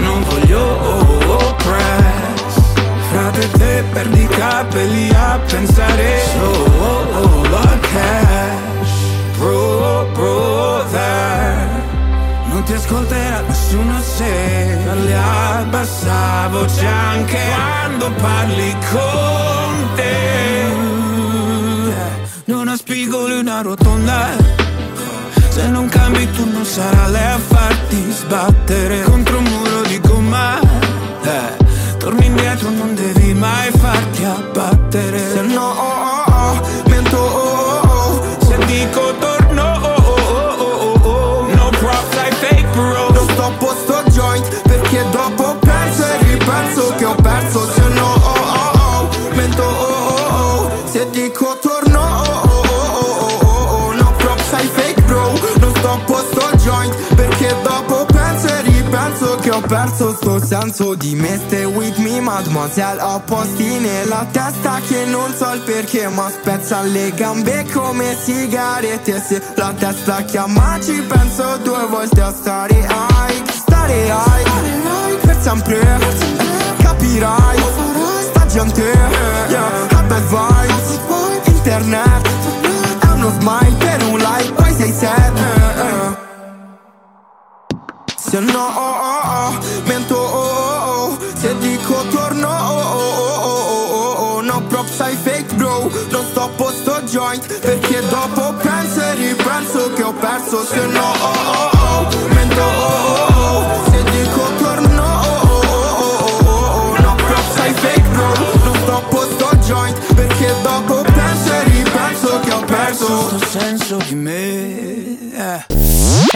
Non 0.03 0.25
voglio, 0.25 0.59
oh 0.59 1.33
oh 1.33 1.55
press 1.55 2.59
Frate 3.11 3.51
te 3.53 3.85
perdi 3.93 4.27
capelli 4.27 5.11
a 5.15 5.39
pensare 5.47 6.23
So, 6.35 6.73
oh 6.81 7.19
oh 7.21 7.49
la 7.51 8.26
ascolterà 12.87 13.41
nessuno 13.41 14.01
se 14.01 14.79
parli 14.87 15.13
a 15.13 15.67
bassa 15.69 16.49
voce 16.51 16.87
anche 16.87 17.39
quando 17.55 18.11
parli 18.21 18.77
con 18.91 19.95
te. 19.97 20.15
Non 22.45 22.69
ha 22.69 22.77
spigoli 22.77 23.39
una 23.39 23.61
rotonda 23.61 24.29
Se 25.49 25.67
non 25.67 25.89
cambi 25.89 26.31
tu 26.31 26.49
non 26.49 26.65
sarà 26.65 27.09
lei 27.09 27.27
a 27.33 27.39
farti 27.39 28.11
sbattere 28.13 29.03
Contro 29.03 29.39
un 29.39 29.45
muro 29.45 29.83
di 29.83 29.99
gomma. 30.01 30.61
Eh, 30.61 31.65
Torni 31.99 32.27
indietro 32.27 32.71
non 32.71 32.95
devi 32.95 33.35
mai 33.35 33.71
farti 33.73 34.23
abbattere. 34.25 35.19
Se 35.19 35.43
no 35.43 35.61
oh 35.61 36.25
oh 36.29 36.33
oh, 36.33 36.89
mento 36.89 37.17
oh 37.17 37.81
oh 37.81 37.89
oh 37.89 38.47
Se 38.47 38.57
dico 38.67 39.15
torno 39.19 39.36
bro 42.77 43.11
Non 43.11 43.29
sto 43.31 43.43
a 43.43 43.51
posto 43.59 44.03
joint 44.11 44.63
perché 44.63 45.03
dopo 45.11 45.57
penso 45.57 46.05
e 46.05 46.17
ripenso 46.25 46.95
che 46.97 47.05
ho 47.07 47.15
perso 47.15 47.76
perso 59.67 60.15
sto 60.15 60.45
senso 60.45 60.95
di 60.95 61.15
me 61.15 61.39
Stay 61.47 61.65
with 61.65 61.97
me 61.99 62.21
mademoiselle. 62.21 63.01
Ho 63.03 63.21
posti 63.21 63.79
nella 63.79 64.27
testa 64.31 64.81
che 64.87 65.05
non 65.05 65.33
so 65.35 65.53
il 65.53 65.61
perché 65.61 66.09
Ma 66.09 66.31
spezza 66.31 66.83
le 66.83 67.13
gambe 67.15 67.67
come 67.73 68.17
sigarette. 68.21 69.21
Se 69.21 69.43
la 69.55 69.73
testa 69.77 70.23
chiama 70.23 70.79
ci 70.81 71.01
penso 71.03 71.57
due 71.63 71.87
volte 71.89 72.21
a 72.21 72.33
stare 72.33 72.75
high. 72.75 73.49
Stare 73.51 74.07
high 74.07 75.21
Per 75.21 75.37
sempre. 75.41 75.81
Eh, 75.81 76.83
Capirai 76.83 77.59
Sta 78.21 78.47
gente 78.47 78.83
yeah, 78.83 79.87
Ha 79.91 80.03
bad 80.03 80.23
vibes. 80.29 80.99
Internet 81.47 82.29
È 83.01 83.07
uno 83.13 83.31
smile 83.39 83.77
per 83.79 84.03
un 84.05 84.19
like 84.19 84.53
Poi 84.53 84.73
sei 84.75 84.91
eh. 84.91 85.46
Se 88.37 88.43
no 88.43 88.67
oh 88.67 88.97
oh 89.01 89.49
oh 89.49 89.61
Mento 89.87 90.15
oh 90.15 90.29
oh 90.29 91.09
oh 91.09 91.19
Se 91.41 91.57
dico 91.59 92.05
torno 92.11 92.47
oh 92.47 92.77
oh 92.77 93.01
oh 93.01 93.41
oh 93.41 93.49
oh 93.49 93.85
oh 93.89 94.37
oh 94.37 94.41
No 94.43 94.61
props 94.69 95.01
I 95.01 95.17
fake 95.17 95.55
bro 95.55 95.91
Non 96.11 96.23
sto 96.33 96.43
a 96.43 96.49
posto 96.49 97.01
joint 97.07 97.47
Perché 97.61 98.03
dopo 98.11 98.53
penso 98.61 99.01
e 99.01 99.15
ripenso 99.15 99.91
che 99.95 100.03
ho 100.03 100.13
perso 100.13 100.67
Se 100.67 100.85
no 100.85 101.01
oh 101.01 101.49
oh 101.49 102.09
oh 102.11 102.29
Mento 102.35 102.61
oh 102.61 103.33
oh 103.33 103.65
oh 103.65 103.91
Se 103.91 104.05
dico 104.05 104.43
torno 104.59 105.03
oh 105.03 105.41
oh 105.49 105.63
oh 105.65 106.05
oh 106.05 106.45
oh 106.45 106.93
oh 106.93 107.01
No 107.01 107.15
props 107.15 107.57
I 107.57 107.73
fake 107.73 108.09
bro 108.11 108.33
Non 108.65 108.77
sto 108.83 108.97
a 108.97 109.03
posto 109.09 109.49
joint 109.67 110.15
Perché 110.15 110.55
dopo 110.61 111.01
penso 111.11 111.53
e 111.55 111.65
ripenso 111.71 112.41
che 112.41 112.53
ho 112.53 112.61
perso 112.67 113.29
Sto 113.29 113.47
senso 113.47 113.97
di 113.97 114.15
me 114.15 114.35
eh. 114.35 114.86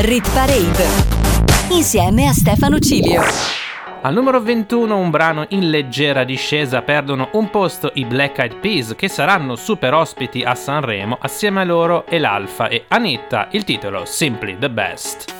Rit 0.02 0.32
Parade 0.32 0.86
insieme 1.72 2.26
a 2.26 2.32
Stefano 2.32 2.78
Cilio. 2.78 3.20
Al 4.00 4.14
numero 4.14 4.40
21 4.40 4.96
un 4.96 5.10
brano 5.10 5.44
in 5.50 5.68
leggera 5.68 6.24
discesa 6.24 6.80
perdono 6.80 7.28
un 7.32 7.50
posto 7.50 7.90
i 7.94 8.06
Black 8.06 8.38
Eyed 8.38 8.56
Peas 8.60 8.94
che 8.96 9.08
saranno 9.08 9.56
super 9.56 9.92
ospiti 9.92 10.42
a 10.42 10.54
Sanremo 10.54 11.18
assieme 11.20 11.60
a 11.60 11.64
loro 11.64 12.06
e 12.06 12.18
l'Alfa 12.18 12.68
e 12.68 12.86
Anitta, 12.88 13.48
il 13.50 13.64
titolo 13.64 14.06
Simply 14.06 14.56
the 14.58 14.70
Best. 14.70 15.39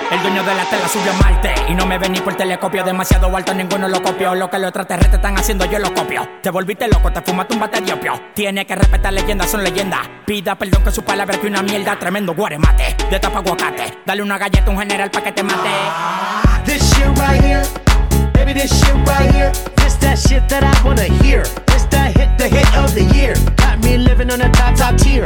el 0.11 0.21
dueño 0.21 0.43
de 0.43 0.55
la 0.55 0.65
tela 0.65 0.87
subió 0.87 1.11
a 1.11 1.15
Marte 1.15 1.53
Y 1.69 1.73
no 1.73 1.85
me 1.85 1.97
ven 1.97 2.11
ni 2.11 2.19
por 2.19 2.35
telescopio 2.35 2.83
Demasiado 2.83 3.35
alto, 3.35 3.53
ninguno 3.53 3.87
lo 3.87 4.01
copió 4.03 4.35
Lo 4.35 4.49
que 4.49 4.59
los 4.59 4.67
extraterrestres 4.67 5.15
están 5.15 5.37
haciendo, 5.37 5.65
yo 5.65 5.79
lo 5.79 5.93
copio 5.93 6.27
Te 6.41 6.49
volviste 6.49 6.87
loco, 6.87 7.11
te 7.11 7.21
fumaste 7.21 7.53
un 7.53 7.61
bate 7.61 7.81
de 7.81 7.93
opio 7.93 8.13
Tiene 8.33 8.65
que 8.65 8.75
respetar 8.75 9.13
leyendas, 9.13 9.49
son 9.49 9.63
leyendas 9.63 10.01
Pida 10.25 10.55
perdón 10.55 10.83
que 10.83 10.91
su 10.91 11.03
palabra 11.03 11.37
que 11.39 11.47
una 11.47 11.61
mierda 11.61 11.97
Tremendo 11.97 12.33
guaremate, 12.33 12.95
de 13.09 13.19
tapa 13.19 13.39
aguacate 13.39 13.99
Dale 14.05 14.21
una 14.21 14.37
galleta 14.37 14.65
a 14.67 14.69
un 14.69 14.79
general 14.79 15.09
pa' 15.09 15.21
que 15.21 15.31
te 15.31 15.43
mate 15.43 15.69
This 16.65 16.83
shit 16.93 17.07
right 17.17 17.41
here, 17.41 17.63
baby, 18.33 18.53
this 18.53 18.71
shit 18.71 18.93
right 19.07 19.33
here. 19.33 19.51
This 19.77 19.95
that 19.99 20.17
shit 20.19 20.47
that 20.49 20.63
I 20.63 20.85
wanna 20.85 21.09
hear. 21.23 21.43
This 21.65 21.85
that 21.89 22.15
hit, 22.15 22.37
the 22.37 22.47
hit 22.47 22.69
of 22.77 22.93
the 22.93 23.03
year. 23.15 23.33
Got 23.57 23.83
me 23.83 23.97
living 23.97 24.29
on 24.31 24.39
the 24.39 24.49
top, 24.49 24.75
top 24.75 24.95
tier. 24.95 25.25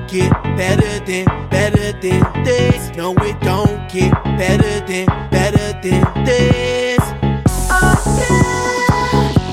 get 0.11 0.31
better 0.57 0.99
than, 1.05 1.25
better 1.49 1.93
than 1.93 2.43
this. 2.43 2.91
No, 2.97 3.13
it 3.19 3.39
don't 3.39 3.89
get 3.89 4.11
better 4.37 4.85
than, 4.85 5.05
better 5.29 5.71
than 5.81 6.25
this. 6.25 6.99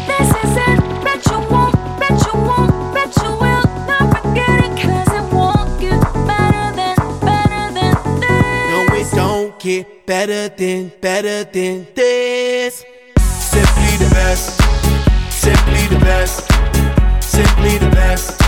This 0.09 0.31
is 0.42 0.57
it. 0.66 0.81
Bet 1.05 1.25
you 1.27 1.38
won't, 1.49 1.77
bet 2.01 2.18
you 2.27 2.35
won't, 2.35 2.75
bet 2.92 3.16
you 3.23 3.31
will. 3.42 3.66
Now 3.87 4.11
forget 4.11 4.64
it, 4.66 4.77
cause 4.83 5.11
it 5.14 5.33
won't 5.33 5.81
get 5.81 6.03
better 6.27 6.75
than, 6.75 6.97
better 7.21 7.64
than 7.79 7.94
this. 8.18 8.68
No, 8.73 8.97
it 8.97 9.11
don't 9.14 9.59
get 9.61 10.07
better 10.07 10.49
than, 10.49 10.90
better 11.01 11.44
than 11.44 11.87
this. 11.94 12.85
Simply 13.29 13.97
the 14.05 14.11
best. 14.12 14.61
Simply 15.31 15.87
the 15.87 16.01
best. 16.01 16.51
Simply 17.23 17.79
the 17.79 17.90
best. 17.90 18.48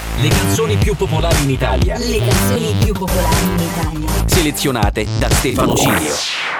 Le 0.19 0.27
canzoni 0.27 0.75
più 0.77 0.95
popolari 0.95 1.43
in 1.43 1.49
Italia. 1.49 1.97
Le 1.97 2.17
canzoni 2.17 2.75
più 2.83 2.93
popolari 2.93 3.45
in 3.45 3.59
Italia. 3.59 4.09
Selezionate 4.25 5.05
da 5.19 5.29
Stefano 5.29 5.75
Cilio. 5.75 6.13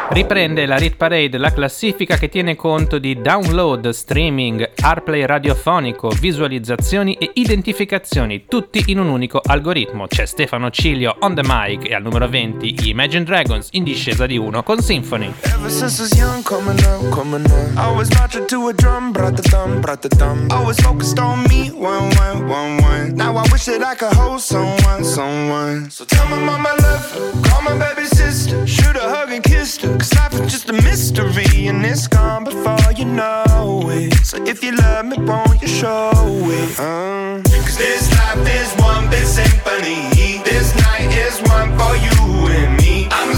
Riprende 0.09 0.65
la 0.65 0.75
Rit 0.75 0.97
Parade 0.97 1.37
la 1.37 1.53
classifica 1.53 2.17
che 2.17 2.27
tiene 2.27 2.57
conto 2.57 2.97
di 2.99 3.21
download, 3.21 3.89
streaming, 3.91 4.71
airplay 4.81 5.25
radiofonico, 5.25 6.09
visualizzazioni 6.09 7.13
e 7.13 7.31
identificazioni, 7.35 8.43
tutti 8.47 8.83
in 8.87 8.99
un 8.99 9.07
unico 9.07 9.39
algoritmo. 9.41 10.07
C'è 10.07 10.25
Stefano 10.25 10.69
Cilio 10.69 11.15
on 11.19 11.33
the 11.33 11.43
mic 11.45 11.89
e 11.89 11.93
al 11.93 12.01
numero 12.01 12.27
20 12.27 12.73
gli 12.73 12.89
Imagine 12.89 13.23
Dragons 13.23 13.69
in 13.71 13.83
discesa 13.83 14.25
di 14.25 14.37
1 14.37 14.63
con 14.63 14.81
Symphony. 14.81 15.31
Ever 15.43 15.71
since 15.71 15.97
I 15.97 16.01
was 16.01 16.17
young, 16.17 16.43
coming 16.43 16.79
up, 16.83 17.09
coming 17.09 17.45
up. 17.45 17.77
I 17.77 17.95
was 17.95 18.09
marching 18.17 18.45
to 18.47 18.67
a 18.67 18.73
drum, 18.73 19.13
brought 19.13 19.41
the 19.41 19.47
thumb, 19.47 19.79
brought 19.79 20.01
the 20.01 20.09
thumb. 20.09 20.45
Always 20.49 20.77
focused 20.81 21.19
on 21.19 21.43
me, 21.47 21.69
one, 21.71 22.09
one, 22.17 22.49
one, 22.49 22.81
one. 22.81 23.15
Now 23.15 23.37
I 23.37 23.40
wish 23.51 23.65
that 23.65 23.83
I 23.83 23.95
could 23.95 24.13
hold 24.13 24.41
someone, 24.41 25.03
someone. 25.03 25.89
So 25.89 26.05
tell 26.05 26.27
my 26.27 26.39
mama 26.39 26.69
I 26.69 26.75
love 26.81 27.11
her, 27.11 27.49
call 27.49 27.61
my 27.61 27.77
baby 27.77 28.05
sister, 28.07 28.65
shoot 28.67 28.95
a 28.95 29.01
hug 29.01 29.31
and 29.31 29.43
kiss 29.43 29.77
her. 29.81 29.97
Cause 29.97 30.13
life 30.15 30.33
is 30.33 30.51
just 30.51 30.69
a 30.69 30.73
mystery 30.73 31.67
and 31.67 31.85
it's 31.85 32.07
gone 32.07 32.43
before 32.43 32.91
you 32.95 33.05
know 33.05 33.81
it. 33.89 34.13
So 34.25 34.43
if 34.43 34.63
you 34.63 34.75
love 34.75 35.05
me, 35.05 35.17
won't 35.19 35.61
you 35.61 35.67
show 35.67 36.11
it? 36.13 36.79
Uh. 36.79 37.41
Cause 37.65 37.77
this 37.77 38.11
life 38.17 38.45
is 38.59 38.69
one 38.81 39.09
big 39.09 39.25
symphony. 39.25 40.41
This 40.43 40.75
night 40.75 41.11
is 41.25 41.41
one 41.49 41.69
for 41.77 41.95
you 42.05 42.47
and 42.57 42.77
me. 42.77 43.07
I'm 43.11 43.33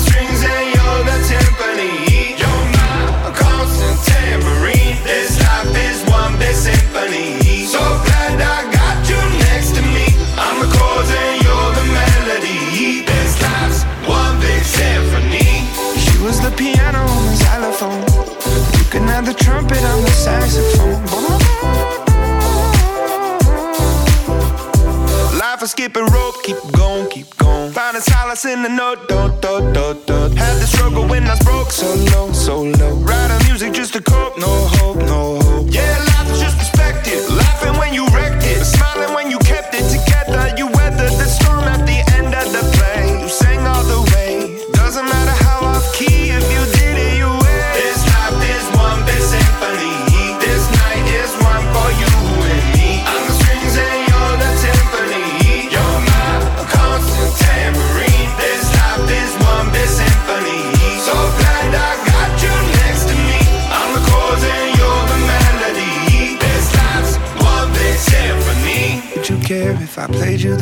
Solace 28.34 28.46
in 28.46 28.64
the 28.64 28.70
note, 28.70 29.08
do, 29.08 29.30
do, 29.42 29.62
do, 29.74 29.94
do. 30.08 30.36
Had 30.36 30.56
the 30.60 30.66
struggle 30.66 31.08
when 31.08 31.24
I 31.28 31.36
was 31.36 31.40
broke, 31.44 31.72
so 31.72 31.94
low, 32.16 32.32
so 32.32 32.64
low. 32.64 32.96
Writing 32.96 33.48
music 33.48 33.74
just 33.74 33.94
to 33.94 34.02
cope, 34.02 34.40
no 34.40 34.48
hope. 34.48 35.03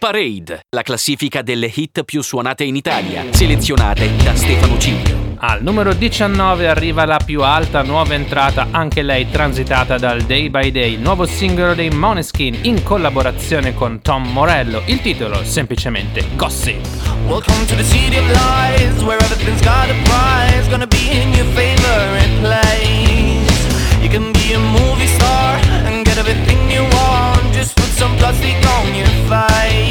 Parade, 0.00 0.62
la 0.70 0.80
classifica 0.80 1.42
delle 1.42 1.70
hit 1.72 2.04
più 2.04 2.22
suonate 2.22 2.64
in 2.64 2.74
Italia, 2.74 3.26
selezionate 3.32 4.10
da 4.24 4.34
Stefano 4.34 4.78
Ciglio. 4.78 5.36
Al 5.40 5.62
numero 5.62 5.92
19 5.92 6.68
arriva 6.68 7.04
la 7.04 7.20
più 7.22 7.42
alta 7.42 7.82
nuova 7.82 8.14
entrata, 8.14 8.68
anche 8.70 9.02
lei 9.02 9.30
transitata 9.30 9.98
dal 9.98 10.22
Day 10.22 10.48
by 10.48 10.70
Day, 10.70 10.96
nuovo 10.96 11.26
singolo 11.26 11.74
dei 11.74 11.90
Moneskin 11.90 12.60
in 12.62 12.82
collaborazione 12.82 13.74
con 13.74 14.00
Tom 14.00 14.26
Morello. 14.32 14.82
Il 14.86 15.02
titolo 15.02 15.44
semplicemente 15.44 16.24
Gossip. 16.34 16.80
Welcome 17.26 17.66
to 17.66 17.76
the 17.76 17.84
city 17.84 18.16
of 18.16 18.26
lies, 18.30 19.02
where 19.02 19.22
everything's 19.22 19.60
got 19.60 19.90
a 19.90 19.94
prize. 20.04 20.66
Gonna 20.70 20.86
be 20.86 21.10
in 21.10 21.30
your 21.34 21.46
favorite 21.52 22.40
place. 22.40 24.00
You 24.00 24.08
can 24.08 24.32
be 24.32 24.54
a 24.54 24.58
movie 24.58 25.08
star 25.08 25.60
and 25.84 26.06
get 26.06 26.16
everything 26.16 26.70
you 26.70 26.84
want. 26.84 27.52
Just 27.52 27.76
put 27.76 27.90
some 27.98 28.16
plastic 28.16 28.56
on 28.66 28.94
your 28.94 29.06
face. 29.28 29.89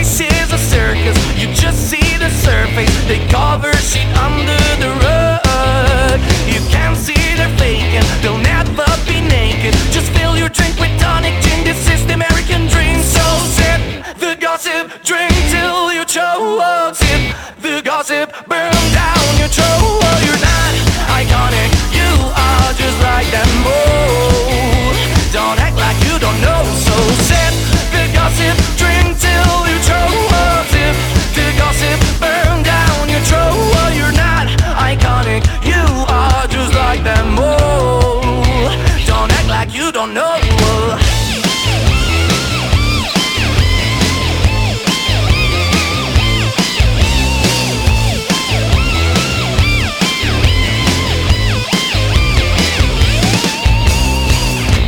This 0.00 0.16
place 0.16 0.32
is 0.32 0.52
a 0.54 0.56
circus, 0.56 1.18
you 1.36 1.52
just 1.52 1.90
see 1.90 2.16
the 2.16 2.30
surface. 2.30 3.04
They 3.04 3.20
cover 3.28 3.70
shit 3.74 4.08
under 4.16 4.56
the 4.80 4.96
rug. 5.04 6.20
You 6.48 6.60
can't 6.72 6.96
see 6.96 7.20
they're 7.36 7.54
faking, 7.58 8.08
they'll 8.22 8.38
never 8.38 8.88
be 9.04 9.20
naked. 9.20 9.74
Just 9.92 10.10
fill 10.12 10.38
your 10.38 10.48
drink 10.48 10.80
with 10.80 10.98
tonic 10.98 11.34
gin. 11.42 11.64
This 11.64 11.86
is 11.90 12.06
the 12.06 12.14
American 12.14 12.66
dream. 12.68 13.00
So 13.02 13.20
sip 13.44 14.16
the 14.16 14.36
gossip, 14.40 15.04
drink 15.04 15.34
till 15.52 15.92
you 15.92 16.06
choke. 16.06 16.94
Sip 16.94 17.36
the 17.60 17.82
gossip, 17.84 18.32
don't 40.00 40.14
know. 40.14 40.34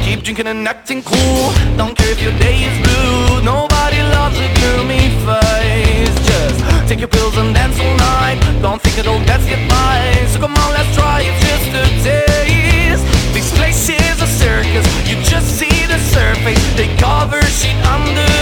Keep 0.02 0.22
drinking 0.22 0.46
and 0.46 0.66
acting 0.66 1.02
cool. 1.02 1.52
Don't 1.76 1.94
care 1.94 2.10
if 2.10 2.22
your 2.22 2.32
day 2.38 2.64
is 2.64 2.78
blue. 2.80 3.42
Nobody 3.44 4.00
loves 4.16 4.38
a 4.38 4.48
gloomy 4.54 5.10
face. 5.26 6.16
Just 6.26 6.88
take 6.88 7.00
your 7.00 7.08
pills 7.08 7.36
and 7.36 7.54
dance 7.54 7.78
all 7.78 7.96
night. 7.98 8.40
Don't 8.62 8.80
think 8.80 8.96
it'll 8.96 9.22
get 9.26 9.68
by. 9.68 10.26
So 10.32 10.40
come 10.40 10.54
on, 10.54 10.72
let's 10.72 10.96
try 10.96 11.20
it 11.20 11.34
just 11.44 11.68
a 11.76 12.02
taste. 12.02 12.31
This 14.72 14.86
place 14.86 14.86
is 14.86 14.86
a 14.86 14.96
circus. 14.96 15.10
You 15.10 15.22
just 15.22 15.58
see 15.58 15.86
the 15.86 15.98
surface. 15.98 16.76
They 16.76 16.88
cover 16.96 17.42
shit 17.42 17.76
under 17.84 18.41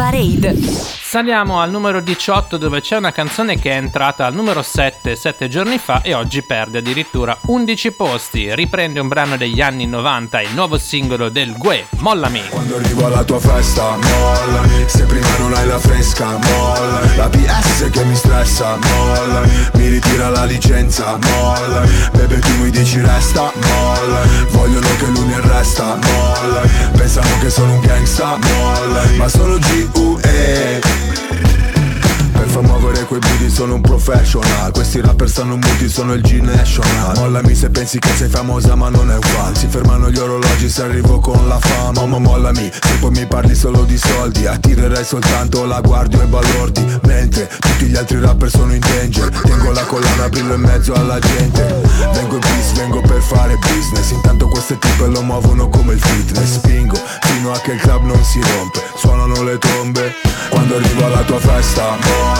Rit 0.00 0.40
Parade. 0.40 0.99
Saliamo 1.10 1.60
al 1.60 1.72
numero 1.72 2.00
18 2.00 2.56
dove 2.56 2.80
c'è 2.80 2.96
una 2.96 3.10
canzone 3.10 3.58
che 3.58 3.72
è 3.72 3.74
entrata 3.74 4.26
al 4.26 4.32
numero 4.32 4.62
7 4.62 5.16
sette 5.16 5.48
giorni 5.48 5.76
fa 5.78 6.02
e 6.02 6.14
oggi 6.14 6.40
perde 6.40 6.78
addirittura 6.78 7.36
11 7.46 7.90
posti. 7.90 8.54
Riprende 8.54 9.00
un 9.00 9.08
brano 9.08 9.36
degli 9.36 9.60
anni 9.60 9.88
90, 9.88 10.40
il 10.42 10.54
nuovo 10.54 10.78
singolo 10.78 11.28
del 11.28 11.56
Gue, 11.56 11.88
Mollami. 11.98 12.42
Quando 12.50 12.76
arrivo 12.76 13.06
alla 13.06 13.24
tua 13.24 13.40
festa, 13.40 13.96
mollami. 13.96 14.84
Se 14.86 15.02
prima 15.02 15.26
non 15.38 15.52
hai 15.54 15.66
la 15.66 15.80
fresca, 15.80 16.38
mollami. 16.38 17.16
La 17.16 17.28
PS 17.28 17.90
che 17.90 18.04
mi 18.04 18.14
stressa, 18.14 18.78
mollami. 18.80 19.68
Mi 19.72 19.88
ritira 19.88 20.28
la 20.28 20.44
licenza, 20.44 21.18
mollami. 21.20 21.90
Bebe 22.12 22.38
tu 22.38 22.54
mi 22.62 22.70
dici 22.70 23.00
resta, 23.00 23.50
mollami. 23.52 24.46
Vogliono 24.50 24.86
che 24.96 25.06
lui 25.06 25.24
mi 25.24 25.34
arresta, 25.34 25.98
mollami. 26.00 26.70
Pensano 26.92 27.36
che 27.40 27.50
sono 27.50 27.72
un 27.72 27.80
gangsta, 27.80 28.38
mollami. 28.38 29.16
Ma 29.16 29.26
sono 29.26 29.58
G.U.E 29.58 30.99
muovere 32.58 33.04
quei 33.04 33.20
booty 33.20 33.48
sono 33.48 33.74
un 33.74 33.80
professional. 33.80 34.72
Questi 34.72 35.00
rapper 35.00 35.28
stanno 35.28 35.56
muti, 35.56 35.88
sono 35.88 36.14
il 36.14 36.22
G-National 36.22 37.16
Mollami 37.16 37.54
se 37.54 37.70
pensi 37.70 37.98
che 37.98 38.10
sei 38.16 38.28
famosa 38.28 38.74
ma 38.74 38.88
non 38.88 39.10
è 39.10 39.16
uguale. 39.16 39.54
Si 39.54 39.68
fermano 39.68 40.10
gli 40.10 40.18
orologi 40.18 40.68
se 40.68 40.82
arrivo 40.82 41.20
con 41.20 41.46
la 41.46 41.58
fama. 41.58 42.06
Ma 42.06 42.18
mollami, 42.18 42.70
se 42.72 42.94
poi 42.98 43.10
mi 43.10 43.26
parli 43.26 43.54
solo 43.54 43.84
di 43.84 43.96
soldi 43.96 44.46
Attirerai 44.46 45.04
soltanto 45.04 45.64
la 45.64 45.80
guardia 45.80 46.22
e 46.22 46.26
balordi. 46.26 46.84
Mentre 47.02 47.48
tutti 47.58 47.86
gli 47.86 47.96
altri 47.96 48.20
rapper 48.20 48.50
sono 48.50 48.74
in 48.74 48.80
danger. 48.80 49.28
Tengo 49.42 49.70
la 49.70 49.84
collana, 49.84 50.28
brillo 50.28 50.54
in 50.54 50.60
mezzo 50.60 50.92
alla 50.94 51.18
gente. 51.18 51.80
Vengo 52.12 52.34
in 52.34 52.40
peace, 52.40 52.72
vengo 52.74 53.00
per 53.00 53.22
fare 53.22 53.56
business. 53.56 54.10
Intanto 54.10 54.48
queste 54.48 54.78
tipe 54.78 55.06
lo 55.06 55.22
muovono 55.22 55.68
come 55.68 55.92
il 55.94 56.00
fitness. 56.00 56.54
Spingo 56.54 56.98
fino 57.22 57.52
a 57.52 57.60
che 57.60 57.72
il 57.72 57.80
club 57.80 58.04
non 58.04 58.22
si 58.24 58.40
rompe. 58.40 58.82
Suonano 58.96 59.42
le 59.42 59.58
trombe 59.58 60.14
Quando 60.50 60.76
arrivo 60.76 61.06
alla 61.06 61.22
tua 61.22 61.38
festa, 61.38 61.96
mollami 61.96 62.39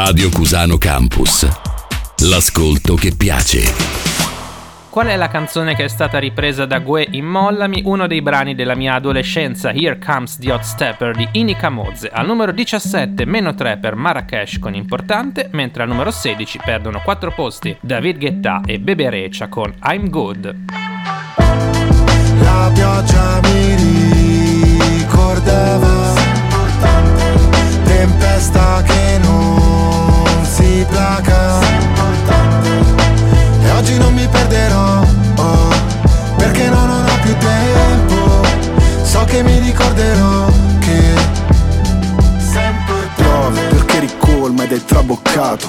Radio 0.00 0.30
Cusano 0.30 0.78
Campus. 0.78 1.44
L'ascolto 2.18 2.94
che 2.94 3.16
piace. 3.16 3.62
Qual 4.90 5.08
è 5.08 5.16
la 5.16 5.26
canzone 5.26 5.74
che 5.74 5.82
è 5.82 5.88
stata 5.88 6.18
ripresa 6.18 6.66
da 6.66 6.78
Gue 6.78 7.04
in 7.10 7.24
Mollami, 7.24 7.82
uno 7.84 8.06
dei 8.06 8.22
brani 8.22 8.54
della 8.54 8.76
mia 8.76 8.94
adolescenza, 8.94 9.72
Here 9.72 9.98
Comes 9.98 10.38
the 10.38 10.52
Hot 10.52 10.62
Stepper 10.62 11.16
di 11.16 11.26
Inika 11.32 11.68
Mozze. 11.68 12.10
Al 12.10 12.26
numero 12.26 12.52
17, 12.52 13.24
meno 13.24 13.56
3 13.56 13.78
per 13.78 13.96
Marrakesh 13.96 14.60
con 14.60 14.76
Importante, 14.76 15.48
mentre 15.50 15.82
al 15.82 15.88
numero 15.88 16.12
16 16.12 16.60
perdono 16.64 17.00
4 17.02 17.32
posti 17.32 17.76
David 17.80 18.18
Guetta 18.18 18.60
e 18.64 18.78
Bebe 18.78 19.10
Recia 19.10 19.48
con 19.48 19.74
I'm 19.82 20.08
Good. 20.10 20.54
La 22.38 22.70
pioggia 22.72 23.40
mi 23.42 23.74
ricordava 24.96 26.14
Tempesta 27.82 28.82
che 28.84 28.97
oggi 33.88 33.98
non 33.98 34.12
mi 34.12 34.28
perderò 34.28 35.00
oh, 35.36 35.68
Perché 36.36 36.68
no, 36.68 36.86
non 36.86 37.04
ho 37.04 37.18
più 37.22 37.34
tempo. 37.38 38.46
So 39.02 39.24
che 39.24 39.42
mi 39.42 39.58
ricorderò 39.60 40.46
che 40.80 41.36
Piove 43.16 43.60
perché 43.62 44.00
ricolma 44.00 44.64
ed 44.64 44.72
è 44.72 44.84
traboccato 44.84 45.68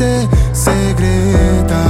fosse 0.00 0.28
segreta 0.54 1.89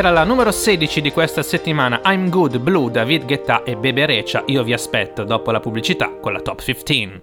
Era 0.00 0.12
la 0.12 0.24
numero 0.24 0.50
16 0.50 1.02
di 1.02 1.12
questa 1.12 1.42
settimana 1.42 2.00
I'm 2.06 2.30
Good 2.30 2.56
Blue 2.56 2.90
David 2.90 3.26
Guetta 3.26 3.64
e 3.64 3.76
Bebe 3.76 4.06
Recia. 4.06 4.44
Io 4.46 4.62
vi 4.62 4.72
aspetto 4.72 5.24
dopo 5.24 5.50
la 5.50 5.60
pubblicità 5.60 6.10
con 6.22 6.32
la 6.32 6.40
top 6.40 6.64
15. 6.64 7.20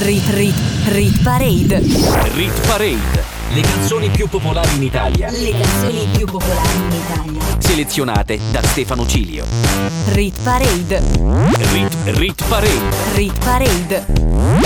Rit, 0.00 0.28
rit, 0.30 0.54
rit 0.88 1.22
parade. 1.22 1.78
Rit 2.34 2.66
Parade. 2.66 3.24
Le 3.54 3.60
canzoni 3.60 4.08
più 4.08 4.28
popolari 4.28 4.74
in 4.74 4.82
Italia, 4.82 5.30
Le 5.30 5.50
canzoni 5.52 6.08
più 6.16 6.26
popolari 6.26 6.78
in 6.78 7.00
Italia. 7.00 7.60
selezionate 7.60 8.40
da 8.50 8.60
Stefano 8.64 9.06
Cilio. 9.06 9.44
Rit 10.06 10.36
parade. 10.42 11.00
Rit, 11.70 11.96
Rit 12.06 12.44
Parade. 12.48 13.14
Rit 13.14 13.38
parade. 13.38 14.04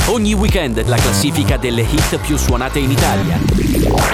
Ogni 0.06 0.32
weekend 0.32 0.82
la 0.86 0.96
classifica 0.96 1.58
delle 1.58 1.82
hit 1.82 2.16
più 2.20 2.38
suonate 2.38 2.78
in 2.78 2.90
Italia. 2.90 4.13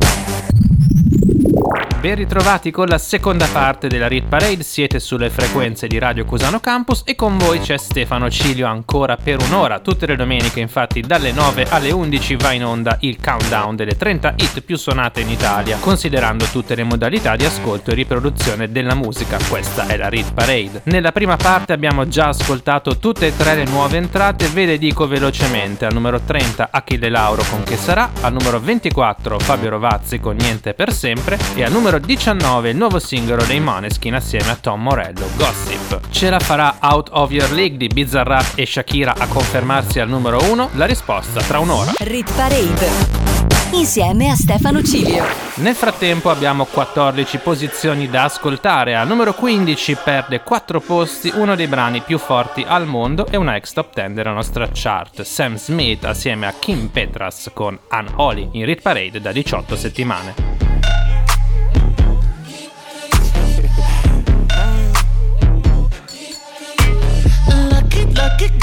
Ben 2.01 2.15
ritrovati 2.15 2.71
con 2.71 2.87
la 2.87 2.97
seconda 2.97 3.45
parte 3.45 3.87
della 3.87 4.07
Rit 4.07 4.25
Parade, 4.25 4.63
siete 4.63 4.99
sulle 4.99 5.29
frequenze 5.29 5.85
di 5.85 5.99
Radio 5.99 6.25
Cusano 6.25 6.59
Campus 6.59 7.03
e 7.05 7.13
con 7.13 7.37
voi 7.37 7.59
c'è 7.59 7.77
Stefano 7.77 8.27
Cilio 8.27 8.65
ancora 8.65 9.17
per 9.17 9.39
un'ora. 9.39 9.81
Tutte 9.81 10.07
le 10.07 10.15
domeniche 10.15 10.59
infatti 10.61 11.01
dalle 11.01 11.31
9 11.31 11.67
alle 11.69 11.91
11 11.91 12.35
va 12.37 12.53
in 12.53 12.65
onda 12.65 12.97
il 13.01 13.21
countdown 13.21 13.75
delle 13.75 13.95
30 13.95 14.33
hit 14.37 14.61
più 14.61 14.77
suonate 14.77 15.21
in 15.21 15.29
Italia, 15.29 15.77
considerando 15.79 16.45
tutte 16.45 16.73
le 16.73 16.81
modalità 16.81 17.35
di 17.35 17.45
ascolto 17.45 17.91
e 17.91 17.93
riproduzione 17.93 18.71
della 18.71 18.95
musica. 18.95 19.37
Questa 19.47 19.85
è 19.85 19.95
la 19.95 20.09
Rit 20.09 20.33
Parade. 20.33 20.81
Nella 20.85 21.11
prima 21.11 21.35
parte 21.35 21.71
abbiamo 21.71 22.07
già 22.07 22.29
ascoltato 22.29 22.97
tutte 22.97 23.27
e 23.27 23.37
tre 23.37 23.53
le 23.53 23.65
nuove 23.65 23.97
entrate, 23.97 24.47
ve 24.47 24.65
le 24.65 24.79
dico 24.79 25.05
velocemente. 25.05 25.85
Al 25.85 25.93
numero 25.93 26.19
30 26.19 26.69
Achille 26.71 27.09
Lauro 27.09 27.43
con 27.47 27.61
Che 27.61 27.77
sarà, 27.77 28.09
al 28.21 28.33
numero 28.33 28.59
24 28.59 29.37
Fabio 29.37 29.69
Rovazzi 29.69 30.19
con 30.19 30.35
Niente 30.35 30.73
per 30.73 30.91
sempre 30.91 31.37
e 31.53 31.63
al 31.63 31.71
numero 31.71 31.89
19 31.99 32.69
il 32.69 32.77
nuovo 32.77 32.99
singolo 32.99 33.43
dei 33.43 33.59
Måneskin 33.59 34.15
assieme 34.15 34.51
a 34.51 34.55
Tom 34.55 34.81
Morello, 34.81 35.27
Gossip. 35.35 35.99
Ce 36.09 36.29
la 36.29 36.39
farà 36.39 36.77
Out 36.81 37.09
of 37.11 37.31
Your 37.31 37.51
League 37.51 37.77
di 37.77 37.87
Bizarrap 37.87 38.53
e 38.55 38.65
Shakira 38.65 39.15
a 39.17 39.27
confermarsi 39.27 39.99
al 39.99 40.09
numero 40.09 40.41
1? 40.51 40.69
La 40.73 40.85
risposta 40.85 41.41
tra 41.41 41.59
un'ora. 41.59 41.91
Rit 41.99 42.31
parade. 42.33 43.39
Insieme 43.73 44.29
a 44.29 44.35
Stefano 44.35 44.83
Cilio. 44.83 45.23
Nel 45.55 45.75
frattempo 45.75 46.29
abbiamo 46.29 46.65
14 46.65 47.37
posizioni 47.37 48.09
da 48.09 48.25
ascoltare. 48.25 48.95
Al 48.95 49.07
numero 49.07 49.33
15 49.33 49.97
perde 50.03 50.41
4 50.41 50.81
posti 50.81 51.31
uno 51.33 51.55
dei 51.55 51.67
brani 51.67 52.01
più 52.01 52.17
forti 52.17 52.65
al 52.67 52.85
mondo 52.85 53.25
e 53.27 53.37
una 53.37 53.55
ex 53.55 53.71
top 53.71 53.93
10 53.93 54.13
della 54.13 54.33
nostra 54.33 54.69
chart. 54.73 55.21
Sam 55.21 55.55
Smith 55.55 56.03
assieme 56.03 56.47
a 56.47 56.53
Kim 56.57 56.87
Petras 56.87 57.49
con 57.53 57.79
Unholy 57.89 58.49
in 58.53 58.65
Rit 58.65 58.81
Parade 58.81 59.21
da 59.21 59.31
18 59.31 59.75
settimane. 59.77 60.70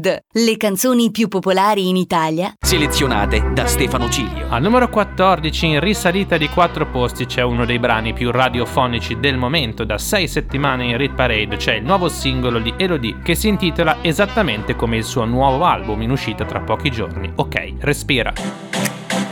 Parade, 0.00 0.24
le 0.32 0.56
canzoni 0.56 1.10
più 1.10 1.28
popolari 1.28 1.88
in 1.88 1.96
Italia 1.96 2.54
Selezionate 2.58 3.50
da 3.52 3.66
Stefano 3.66 4.08
Cilio. 4.08 4.46
Al 4.48 4.62
numero 4.62 4.88
14, 4.88 5.66
in 5.66 5.80
risalita 5.80 6.36
di 6.36 6.48
4 6.48 6.86
posti, 6.86 7.26
c'è 7.26 7.42
uno 7.42 7.66
dei 7.66 7.78
brani 7.78 8.12
più 8.12 8.30
radiofonici 8.30 9.20
del 9.20 9.36
momento. 9.36 9.84
Da 9.84 9.98
6 9.98 10.26
settimane 10.26 10.86
in 10.86 10.96
Rit 10.96 11.14
Parade 11.14 11.56
c'è 11.56 11.74
il 11.74 11.84
nuovo 11.84 12.08
singolo 12.08 12.58
di 12.58 12.72
Elodie 12.76 13.18
che 13.22 13.34
si 13.34 13.48
intitola 13.48 13.98
esattamente 14.00 14.74
come 14.74 14.96
il 14.96 15.04
suo 15.04 15.24
nuovo 15.24 15.64
album 15.64 16.02
in 16.02 16.10
uscita 16.10 16.44
tra 16.44 16.60
pochi 16.60 16.90
giorni. 16.90 17.30
Ok, 17.36 17.74
respira. 17.80 18.32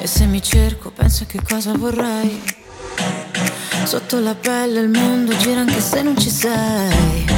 E 0.01 0.07
se 0.07 0.27
mi 0.27 0.43
cerco, 0.43 0.91
penso 0.91 1.25
che 1.27 1.41
cosa 1.49 1.73
vorrei. 1.77 2.43
Sotto 3.85 4.21
la 4.21 4.35
pelle 4.35 4.81
il 4.81 4.89
mondo 4.91 5.35
gira 5.37 5.61
anche 5.61 5.81
se 5.81 6.03
non 6.03 6.19
ci 6.19 6.29
sei. 6.29 7.38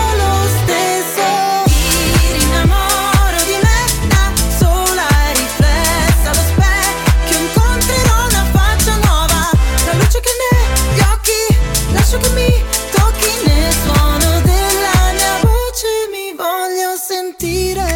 tocchi 12.19 13.31
nel 13.45 13.71
suono 13.71 14.41
della 14.41 15.13
mia 15.13 15.39
voce 15.39 15.87
Mi 16.11 16.35
voglio 16.35 16.95
sentire 16.97 17.89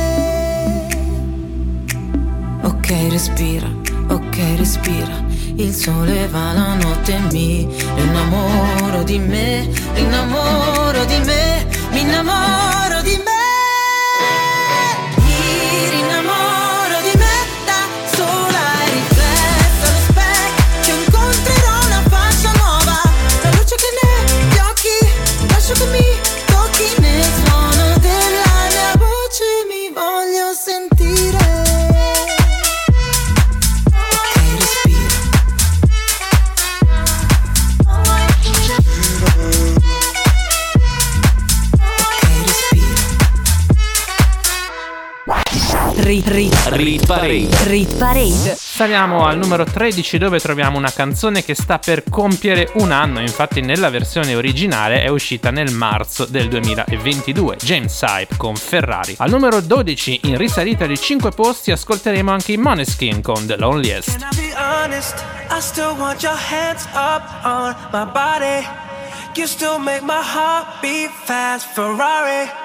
Ok, 2.63 2.87
respira, 3.09 3.67
ok, 4.09 4.37
respira. 4.57 5.23
Il 5.55 5.73
sole 5.73 6.27
va 6.27 6.53
la 6.53 6.75
notte 6.75 7.19
mi 7.31 7.67
innamoro 7.95 9.03
di 9.03 9.17
me, 9.19 9.67
innamoro 9.95 11.03
di 11.05 11.19
me, 11.25 11.65
mi 11.91 12.01
innamoro 12.01 13.01
di 13.01 13.21
me. 13.23 13.34
Rit, 46.05 46.27
rit, 46.27 46.55
Rit 46.67 47.03
Parade. 47.07 47.49
rit 47.63 47.95
Parade. 47.95 48.55
Saliamo 48.55 49.25
al 49.25 49.39
numero 49.39 49.63
13 49.63 50.19
dove 50.19 50.39
troviamo 50.39 50.77
una 50.77 50.91
canzone 50.91 51.43
che 51.43 51.55
sta 51.55 51.79
per 51.79 52.03
compiere 52.07 52.69
un 52.75 52.91
anno, 52.91 53.21
infatti 53.21 53.59
nella 53.61 53.89
versione 53.89 54.35
originale 54.35 55.01
è 55.01 55.07
uscita 55.07 55.49
nel 55.49 55.71
marzo 55.71 56.25
del 56.25 56.47
2022, 56.47 57.57
James 57.59 57.99
Hype 58.03 58.37
con 58.37 58.55
Ferrari. 58.55 59.15
Al 59.17 59.31
numero 59.31 59.59
12 59.61 60.19
in 60.25 60.37
risalita 60.37 60.85
di 60.85 60.95
5 60.95 61.31
posti 61.31 61.71
ascolteremo 61.71 62.29
anche 62.29 62.51
i 62.51 62.57
Moneskin 62.57 63.23
con 63.23 63.47
The 63.47 63.57
Loneliest. 63.57 64.19
Can 64.19 64.29
I 64.31 64.35
be 64.35 64.53
honest? 64.55 65.23
I 65.49 65.59
still 65.59 65.95
want 65.97 66.21
your 66.21 66.37
hands 66.37 66.85
up 66.93 67.23
on 67.43 67.75
my 67.91 68.05
body. 68.05 68.63
You 69.33 69.47
still 69.47 69.79
make 69.79 70.03
my 70.03 70.21
heart 70.21 70.67
beat 70.81 71.09
fast. 71.25 71.65
Ferrari 71.73 72.64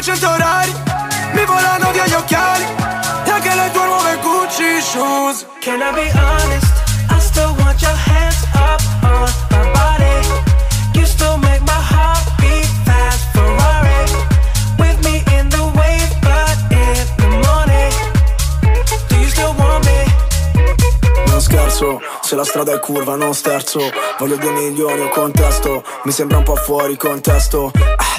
200 0.00 0.28
orari 0.28 0.74
Mi 1.34 1.44
volano 1.44 1.90
via 1.92 2.06
gli 2.06 2.14
occhiali 2.14 2.64
E 3.26 3.30
anche 3.30 3.54
le 3.54 3.70
tue 3.72 3.84
nuove 3.84 4.18
Gucci 4.22 4.80
shoes. 4.80 5.46
Can 5.60 5.80
I 5.80 5.92
be 5.92 6.10
honest? 6.18 6.72
I 7.10 7.20
still 7.20 7.54
want 7.58 7.80
your 7.80 7.94
hands 7.94 8.42
up 8.54 8.80
on 9.02 9.28
my 9.50 9.64
body. 9.72 10.98
You 10.98 11.06
still 11.06 11.36
make 11.38 11.62
my 11.62 11.82
heart 11.92 12.24
beat 12.38 12.68
fast 12.84 13.24
Ferrari. 13.32 14.04
With 14.78 14.98
me 15.04 15.22
in 15.36 15.48
the 15.48 15.64
wave 15.78 16.12
but 16.20 16.56
in 16.72 17.06
the 17.20 17.28
morning. 17.46 17.92
Do 19.08 19.16
you 19.16 19.28
still 19.28 19.54
want 19.58 19.84
me? 19.84 20.00
Non 21.26 21.40
scherzo, 21.40 22.00
se 22.22 22.34
la 22.34 22.44
strada 22.44 22.72
è 22.72 22.80
curva 22.80 23.16
non 23.16 23.34
sterzo. 23.34 23.80
Voglio 24.18 24.36
due 24.36 24.52
milioni 24.52 25.02
o 25.02 25.08
contesto. 25.08 25.84
Mi 26.04 26.12
sembra 26.12 26.38
un 26.38 26.44
po' 26.44 26.56
fuori 26.56 26.96
contesto. 26.96 27.70
Ah, 27.74 28.18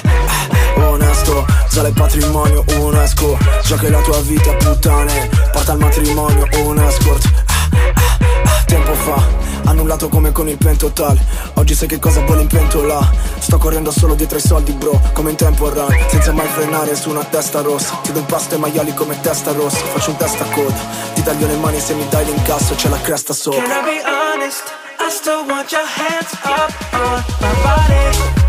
ah, 0.76 0.80
oh, 0.80 0.96
no. 0.96 1.11
Onesto, 1.22 1.46
sale 1.68 1.92
patrimonio 1.92 2.64
UNESCO 2.78 3.38
Già 3.64 3.76
che 3.76 3.90
la 3.90 4.00
tua 4.00 4.20
vita 4.22 4.52
puttane. 4.54 5.30
Porta 5.52 5.72
al 5.72 5.78
matrimonio 5.78 6.48
un 6.64 6.78
escort. 6.80 7.30
Ah, 7.46 7.68
ah, 7.70 8.18
ah, 8.44 8.64
Tempo 8.66 8.92
fa, 8.94 9.22
annullato 9.64 10.08
come 10.08 10.32
con 10.32 10.48
il 10.48 10.56
pentotal 10.56 11.18
Oggi 11.54 11.74
sai 11.74 11.86
che 11.86 11.98
cosa 11.98 12.22
vuole 12.22 12.42
in 12.42 12.48
pentola 12.48 13.08
Sto 13.38 13.58
correndo 13.58 13.92
solo 13.92 14.14
dietro 14.14 14.36
ai 14.36 14.42
soldi 14.42 14.72
bro. 14.72 15.00
Come 15.12 15.30
in 15.30 15.36
tempo 15.36 15.72
run 15.72 15.94
Senza 16.08 16.32
mai 16.32 16.48
frenare 16.48 16.96
su 16.96 17.10
una 17.10 17.24
testa 17.24 17.60
rossa. 17.60 17.98
Ti 18.02 18.12
do 18.12 18.18
un 18.18 18.26
pasto 18.26 18.54
ai 18.54 18.60
maiali 18.60 18.92
come 18.94 19.20
testa 19.20 19.52
rossa. 19.52 19.78
Faccio 19.78 20.10
un 20.10 20.16
testa 20.16 20.44
coda. 20.46 20.80
Ti 21.14 21.22
taglio 21.22 21.46
le 21.46 21.56
mani 21.56 21.78
se 21.78 21.94
mi 21.94 22.06
dai 22.08 22.24
l'incasso. 22.24 22.74
C'è 22.74 22.88
la 22.88 23.00
cresta 23.00 23.32
sopra. 23.32 23.62
Can 23.62 23.70
I 23.70 23.84
be 23.84 24.02
honest? 24.04 24.62
I 24.98 25.10
still 25.10 25.44
want 25.46 25.70
your 25.70 25.86
hands 25.86 26.32
up. 26.42 26.72
On 26.92 27.24
my 27.40 27.62
body. 27.62 28.41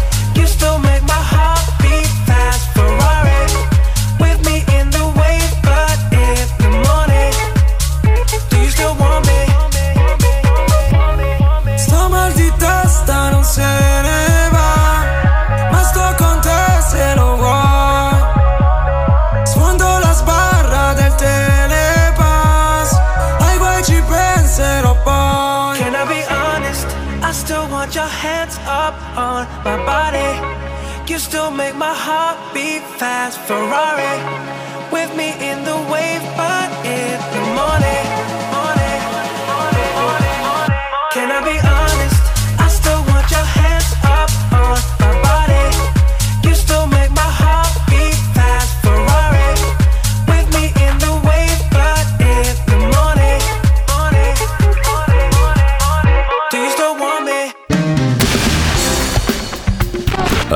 Fast. 32.99 33.39
Ferrari 33.47 34.15
with 34.91 35.15
me 35.17 35.34
in 35.39 35.53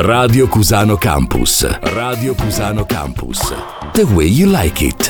Radio 0.01 0.47
Cusano 0.47 0.95
Campus. 0.99 1.65
Radio 1.95 2.35
Cusano 2.35 2.85
Campus. 2.85 3.39
The 3.93 4.03
way 4.13 4.27
you 4.27 4.45
like 4.45 4.83
it. 4.83 5.09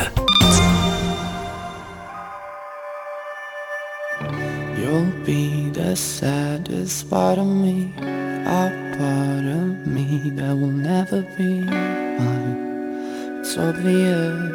You'll 4.80 5.12
be 5.26 5.70
the 5.72 5.94
saddest 5.94 7.10
part 7.10 7.38
of 7.38 7.48
me, 7.48 7.92
a 8.00 8.72
part 8.98 9.46
of 9.46 9.86
me 9.88 10.30
that 10.36 10.56
will 10.56 10.72
never 10.72 11.22
be 11.38 11.66
mine. 11.66 13.42
It's 13.42 13.58
obvious 13.58 14.54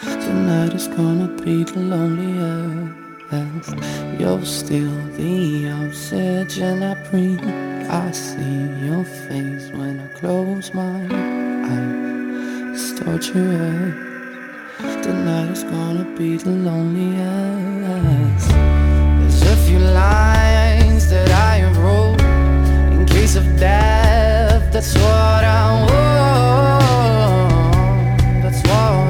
tonight 0.00 0.74
is 0.74 0.86
gonna 0.86 1.26
be 1.42 1.64
the 1.64 1.80
loneliest. 1.80 2.99
You're 3.32 4.44
still 4.44 4.90
the 5.16 5.70
oxygen 5.70 6.82
I 6.82 6.94
breathe. 7.08 7.40
I 7.88 8.10
see 8.10 8.66
your 8.84 9.04
face 9.04 9.70
when 9.70 10.00
I 10.00 10.08
close 10.18 10.74
my 10.74 11.06
eyes. 11.12 12.74
It's 12.74 12.98
torturous. 12.98 13.94
Tonight 15.06 15.50
is 15.52 15.62
gonna 15.62 16.04
be 16.18 16.38
the 16.38 16.50
loneliest. 16.50 18.48
There's 18.48 19.42
a 19.42 19.56
few 19.64 19.78
lines 19.78 21.08
that 21.10 21.30
I 21.30 21.58
have 21.58 21.78
wrote 21.78 22.20
in 22.92 23.06
case 23.06 23.36
of 23.36 23.44
death. 23.60 24.72
That's 24.72 24.94
what 24.94 25.44
I 25.44 25.84
want. 25.86 26.82
That's 28.42 28.60
what 28.68 29.09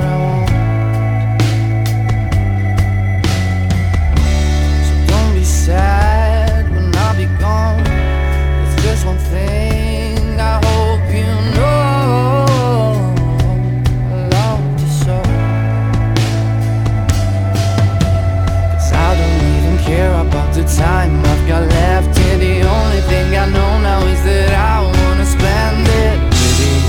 thing 23.11 23.37
I 23.37 23.47
know 23.57 23.73
now 23.81 24.01
is 24.07 24.23
that 24.23 24.51
I 24.73 24.77
wanna 24.97 25.27
spend 25.37 25.87
it 26.07 26.19
with 26.39 26.61
you, 26.71 26.89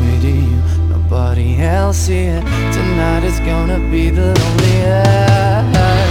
with 0.00 0.24
you. 0.36 0.56
Nobody 0.94 1.48
else 1.60 2.06
here. 2.06 2.40
Tonight 2.76 3.24
is 3.24 3.38
gonna 3.40 3.78
be 3.90 4.08
the 4.10 4.28
loneliest. 4.40 6.09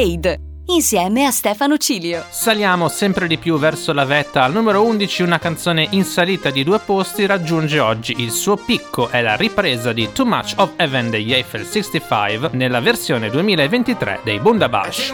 Parade 0.00 0.38
insieme 0.68 1.26
a 1.26 1.30
Stefano 1.30 1.76
Cilio. 1.76 2.24
Saliamo 2.30 2.88
sempre 2.88 3.26
di 3.26 3.36
più 3.36 3.58
verso 3.58 3.92
la 3.92 4.06
vetta. 4.06 4.44
Al 4.44 4.52
numero 4.52 4.82
11 4.82 5.22
una 5.22 5.38
canzone 5.38 5.86
in 5.90 6.04
salita 6.04 6.48
di 6.48 6.64
due 6.64 6.78
posti 6.78 7.26
raggiunge 7.26 7.80
oggi 7.80 8.14
il 8.18 8.30
suo 8.30 8.56
picco, 8.56 9.10
è 9.10 9.20
la 9.20 9.36
ripresa 9.36 9.92
di 9.92 10.10
Too 10.10 10.24
Much 10.24 10.54
of 10.56 10.72
Heaven 10.76 11.10
degli 11.10 11.34
Eiffel 11.34 11.66
65 11.66 12.50
nella 12.52 12.80
versione 12.80 13.28
2023 13.28 14.20
dei 14.24 14.40
Bundabash. 14.40 15.12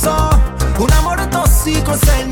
so, 0.00 0.28
un 0.78 0.90
amore 0.92 1.28
tossico 1.28 1.94
sei 1.94 2.29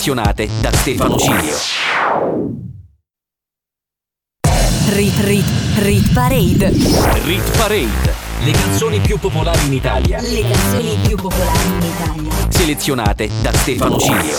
Selezionate 0.00 0.48
da 0.62 0.72
Stefano 0.72 1.18
Cilio. 1.18 1.56
Rit, 4.88 5.18
Rit, 5.18 5.44
Rit 5.76 6.12
Parade. 6.14 6.70
Rit 7.24 7.56
Parade. 7.58 8.14
Le 8.42 8.52
canzoni 8.52 8.98
più 9.00 9.18
popolari 9.18 9.66
in 9.66 9.74
Italia. 9.74 10.18
Le 10.22 10.40
canzoni 10.40 10.96
più 11.06 11.16
popolari 11.16 11.66
in 11.66 11.82
Italia. 11.82 12.32
Selezionate 12.48 13.28
da 13.42 13.52
Stefano 13.52 13.98
Cilio. 13.98 14.36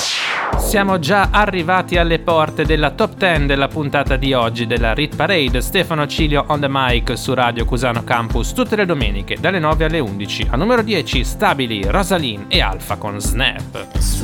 Siamo 0.57 0.97
già 0.97 1.29
arrivati 1.29 1.97
alle 1.97 2.17
porte 2.17 2.65
della 2.65 2.89
top 2.89 3.13
10 3.17 3.45
della 3.45 3.67
puntata 3.67 4.15
di 4.15 4.33
oggi 4.33 4.65
della 4.65 4.95
Rit 4.95 5.15
Parade. 5.15 5.61
Stefano 5.61 6.07
Cilio 6.07 6.43
on 6.47 6.59
the 6.59 6.67
mic 6.67 7.15
su 7.15 7.35
Radio 7.35 7.65
Cusano 7.65 8.03
Campus 8.03 8.53
tutte 8.53 8.75
le 8.75 8.87
domeniche 8.87 9.37
dalle 9.39 9.59
9 9.59 9.85
alle 9.85 9.99
11. 9.99 10.47
A 10.49 10.55
numero 10.55 10.81
10 10.81 11.23
stabili 11.23 11.83
Rosaline 11.85 12.45
e 12.47 12.61
Alfa 12.61 12.95
con 12.95 13.19
Snap. 13.19 13.89
It's 13.93 14.23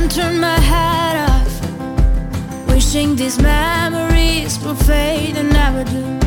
4 0.00 0.08
a.m. 0.08 0.08
I 0.08 0.08
can't 0.08 0.10
turn 0.10 0.40
my 0.40 0.58
head 0.58 1.28
off. 1.28 2.68
Wishing 2.68 3.16
these 3.16 3.38
memories 3.38 4.58
will 4.64 4.74
fade 4.74 5.36
and 5.36 5.52
never 5.52 5.84
do. 5.84 6.18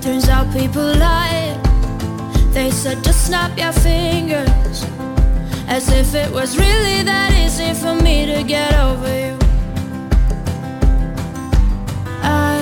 Turns 0.00 0.28
out 0.28 0.52
people 0.52 0.82
lie. 0.82 1.58
They 2.52 2.70
said 2.70 3.02
just 3.02 3.26
snap 3.26 3.56
your 3.58 3.72
fingers. 3.72 4.84
As 5.68 5.88
if 5.90 6.14
it 6.14 6.32
was 6.32 6.56
really 6.56 7.02
that 7.04 7.32
easy 7.32 7.74
for 7.74 7.94
me 7.94 8.26
to 8.26 8.42
get 8.42 8.74
over 8.74 9.08
you. 9.08 9.38
I 12.22 12.60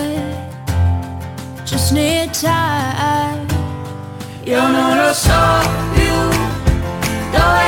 just 1.64 1.92
need 1.92 2.32
time. 2.34 3.46
Io 4.46 4.66
non 4.68 4.96
lo 4.96 5.12
so 5.12 5.60
più 5.94 6.16
dove 7.32 7.67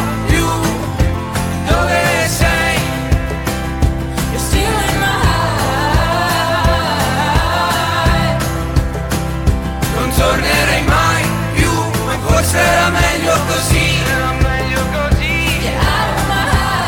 forse 12.51 12.59
era 12.59 12.89
meglio 12.89 13.33
così. 13.47 13.99
Era 14.05 14.31
meglio 14.33 14.81
così. 14.91 15.59
Get 15.61 15.75
out 15.75 16.09
of 16.17 16.27
my 16.27 16.43
heart. 16.51 16.83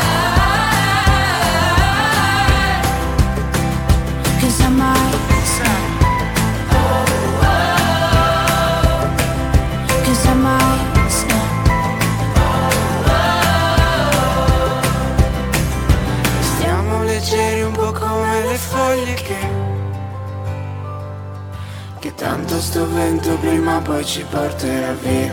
'Cause 4.40 4.62
I 4.62 4.68
might 4.68 5.18
snap. 5.44 5.82
Oh, 6.70 7.04
oh. 7.40 7.54
'Cause 10.02 10.28
I 10.28 10.34
might 10.34 11.08
snap. 11.08 11.52
Stiamo 16.40 17.02
leggeri 17.04 17.62
un 17.62 17.72
po' 17.72 17.92
come 17.92 18.42
le 18.48 18.56
foglie 18.56 19.14
che 19.14 19.52
Che 22.00 22.14
tanto 22.14 22.60
sto 22.60 22.86
vento 22.92 23.34
prima 23.38 23.76
o 23.78 23.80
poi 23.80 24.04
ci 24.04 24.22
porterà 24.28 24.92
via, 24.92 25.32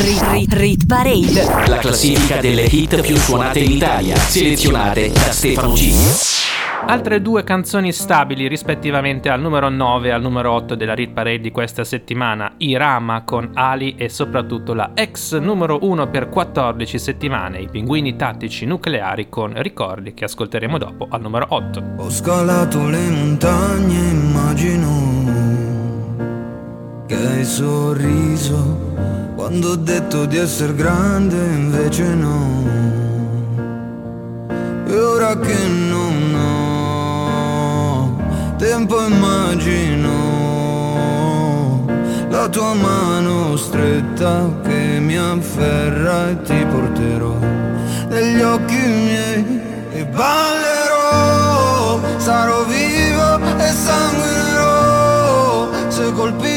Rit, 0.00 0.22
Rit, 0.30 0.52
Rit 0.52 0.86
Parade. 0.86 1.66
La 1.66 1.78
classifica 1.78 2.40
delle 2.40 2.62
hit 2.62 3.00
più 3.00 3.16
suonate 3.16 3.58
in 3.58 3.72
Italia. 3.72 4.14
Selezionate 4.14 5.10
da 5.10 5.32
Stefano 5.32 5.74
Cilio. 5.74 6.14
Altre 6.86 7.20
due 7.20 7.42
canzoni 7.42 7.90
stabili 7.90 8.46
rispettivamente 8.46 9.28
al 9.28 9.40
numero 9.40 9.68
9 9.68 10.06
e 10.06 10.10
al 10.12 10.22
numero 10.22 10.52
8 10.52 10.76
della 10.76 10.94
Rit 10.94 11.10
Parade 11.10 11.40
di 11.40 11.50
questa 11.50 11.82
settimana, 11.82 12.54
Irama 12.58 13.24
con 13.24 13.50
Ali 13.54 13.96
e 13.96 14.08
soprattutto 14.08 14.72
la 14.72 14.92
ex 14.94 15.36
numero 15.36 15.78
1 15.80 16.08
per 16.08 16.28
14 16.28 16.96
settimane, 16.96 17.58
i 17.58 17.68
pinguini 17.68 18.14
tattici 18.14 18.66
nucleari 18.66 19.28
con 19.28 19.60
ricordi 19.60 20.14
che 20.14 20.26
ascolteremo 20.26 20.78
dopo 20.78 21.08
al 21.10 21.20
numero 21.20 21.46
8. 21.48 21.82
Ho 21.96 22.08
scalato 22.08 22.88
le 22.88 23.10
montagne, 23.10 23.98
immagino 24.10 25.06
che 27.08 27.16
hai 27.16 27.44
sorriso 27.44 29.27
quando 29.38 29.70
ho 29.70 29.76
detto 29.76 30.24
di 30.24 30.36
essere 30.36 30.74
grande, 30.74 31.36
invece 31.36 32.02
no. 32.02 32.66
E 34.84 34.98
ora 34.98 35.38
che 35.38 35.68
non 35.68 36.34
ho 36.34 38.16
tempo, 38.56 39.00
immagino 39.06 40.10
la 42.30 42.48
tua 42.48 42.74
mano 42.74 43.56
stretta 43.56 44.50
che 44.64 44.98
mi 44.98 45.16
afferra 45.16 46.30
e 46.30 46.42
ti 46.42 46.66
porterò 46.72 47.36
negli 48.08 48.40
occhi 48.40 48.74
miei 48.74 49.60
e 49.92 50.04
ballerò, 50.04 52.00
sarò 52.16 52.64
vivo 52.64 53.38
e 53.56 53.68
sanguinerò, 53.84 55.68
se 55.86 56.12
colpite 56.12 56.47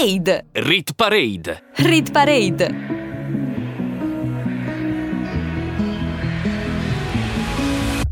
Parade. 0.00 0.46
Rit 0.52 0.94
Parade. 0.94 1.62
Rit 1.74 2.10
Parade. 2.10 2.74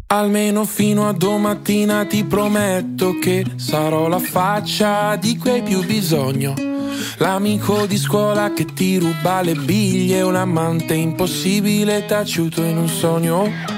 Almeno 0.08 0.66
fino 0.66 1.08
a 1.08 1.12
domattina 1.12 2.04
ti 2.04 2.24
prometto 2.24 3.18
che 3.18 3.42
sarò 3.56 4.06
la 4.06 4.18
faccia 4.18 5.16
di 5.16 5.38
cui 5.38 5.48
hai 5.48 5.62
più 5.62 5.82
bisogno. 5.82 6.52
L'amico 7.16 7.86
di 7.86 7.96
scuola 7.96 8.52
che 8.52 8.66
ti 8.66 8.98
ruba 8.98 9.40
le 9.40 9.54
biglie, 9.54 10.20
un 10.20 10.36
amante 10.36 10.92
impossibile 10.92 12.04
taciuto 12.04 12.62
in 12.64 12.76
un 12.76 12.88
sogno. 12.88 13.77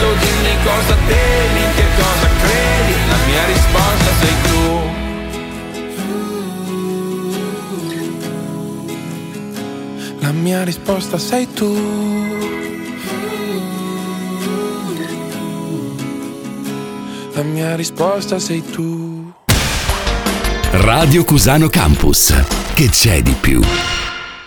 Chiesto 0.00 0.14
dimmi 0.18 0.56
cosa 0.64 0.96
temi, 1.06 1.74
che 1.74 1.84
cosa 1.94 2.28
credi 2.40 2.94
La 3.10 3.16
mia 3.26 3.44
risposta 3.44 4.10
sei 4.20 4.36
tu 4.48 4.60
La 10.20 10.32
mia 10.32 10.64
risposta 10.64 11.18
sei 11.18 11.52
tu 11.52 11.76
La 17.34 17.42
mia 17.42 17.76
risposta 17.76 18.38
sei 18.38 18.62
tu 18.70 19.32
Radio 20.72 21.24
Cusano 21.24 21.68
Campus. 21.68 22.32
Che 22.74 22.88
c'è 22.88 23.20
di 23.22 23.34
più? 23.38 23.60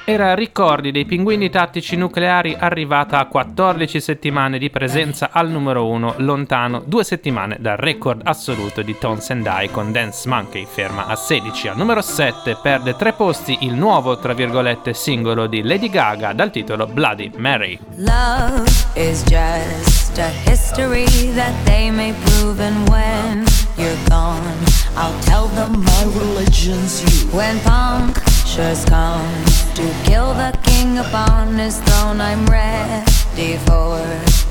Era 0.06 0.36
Ricordi 0.36 0.92
dei 0.92 1.06
pinguini 1.06 1.50
tattici 1.50 1.96
nucleari 1.96 2.54
arrivata 2.60 3.20
a 3.20 3.26
14 3.26 4.02
settimane 4.02 4.58
di 4.58 4.70
presenza 4.70 5.30
al 5.32 5.50
numero 5.50 5.88
1, 5.88 6.16
lontano 6.18 6.84
due 6.86 7.06
settimane 7.06 7.56
dal 7.62 7.78
record 7.78 8.20
assoluto 8.26 8.82
di 8.82 8.98
Tom 9.00 9.20
Sendai 9.20 9.72
con 9.72 9.94
Dance 9.94 10.28
Monkey, 10.28 10.68
ferma 10.70 11.06
a 11.06 11.16
16. 11.16 11.70
Al 11.70 11.78
numero 11.78 12.02
7 12.02 12.58
perde 12.62 12.98
tre 12.98 13.14
posti 13.14 13.60
il 13.62 13.76
nuovo, 13.76 14.20
tra 14.20 14.34
virgolette, 14.34 14.94
singolo 14.94 15.48
di 15.48 15.64
Lady 15.64 15.90
Gaga 15.90 16.34
dal 16.34 16.52
titolo 16.52 16.86
Bloody 16.86 17.32
Mary. 17.38 17.80
Love 17.96 18.70
is 18.96 19.24
just 19.24 20.18
a 20.18 20.28
history 20.44 21.32
that 21.34 21.54
they 21.64 21.90
may 21.90 22.14
prove, 22.26 22.62
and 22.62 22.90
when 22.90 23.46
you're 23.78 23.96
gone, 24.10 24.42
I'll 24.98 25.18
tell 25.22 25.48
them 25.56 25.82
my 25.82 26.04
religion's 26.14 27.02
you. 27.04 27.30
When 27.32 27.58
punctures 27.62 28.84
come 28.84 29.53
to 29.76 29.92
kill 30.04 30.34
the 30.36 30.56
king 30.62 31.00
upon 31.00 31.58
his 31.58 31.80
throne, 31.82 32.22
I'm 32.22 32.46
ready 32.46 33.58
for 33.66 33.98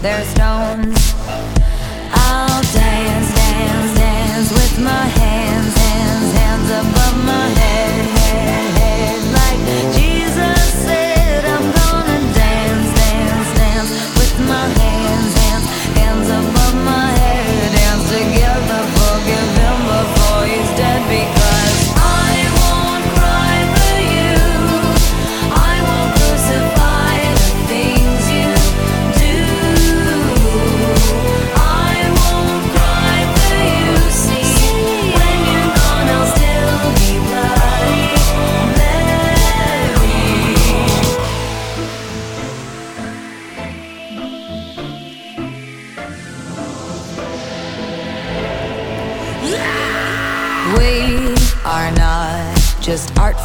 their 0.03 0.25
stones. 0.25 0.99
I'll 2.13 2.63
dance, 2.75 3.35
dance, 3.35 3.95
dance 3.95 4.51
with 4.51 4.81
my 4.81 5.07
hands, 5.23 5.75
hands, 5.77 6.33
hands 6.35 6.71
above 6.71 7.25
my 7.25 7.47
head, 7.61 8.05
head, 8.19 8.75
head, 8.83 9.21
like 9.39 9.95
Jesus 9.95 10.61
said. 10.87 11.45
I'm 11.45 11.71
gonna 11.71 12.21
dance, 12.35 12.89
dance, 12.99 13.59
dance 13.59 13.91
with 14.19 14.39
my 14.49 14.67
hands, 14.67 14.79
hands, 14.79 14.92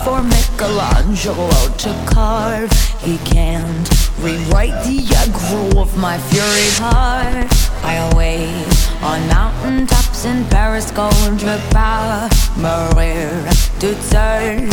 for 0.07 0.23
Michelangelo 0.23 1.49
to 1.83 1.91
carve. 2.05 2.71
He 3.01 3.17
can't 3.33 3.87
rewrite 4.21 4.77
the 4.87 4.99
aggro 5.21 5.81
of 5.81 5.97
my 5.97 6.17
fury 6.29 6.69
heart. 6.79 7.47
I 7.83 7.95
wait 8.15 8.71
on 9.03 9.19
mountaintops 9.27 10.23
in 10.23 10.45
Paris, 10.45 10.91
gold 10.91 11.41
power, 11.71 12.29
Maria 12.55 13.35
to 13.81 13.89
turn. 14.13 14.69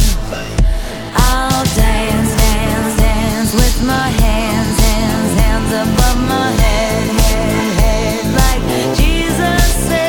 I'll 1.27 1.65
dance, 1.82 2.32
dance, 2.44 2.97
dance 2.97 3.52
with 3.61 3.77
my 3.85 4.09
hands, 4.24 4.77
hands, 4.86 5.32
hands 5.43 5.70
above 5.85 6.20
my 6.35 6.51
head, 6.62 7.06
head, 7.27 7.69
head. 7.82 8.23
Like 8.43 8.65
Jesus 9.01 9.62
said, 9.89 10.03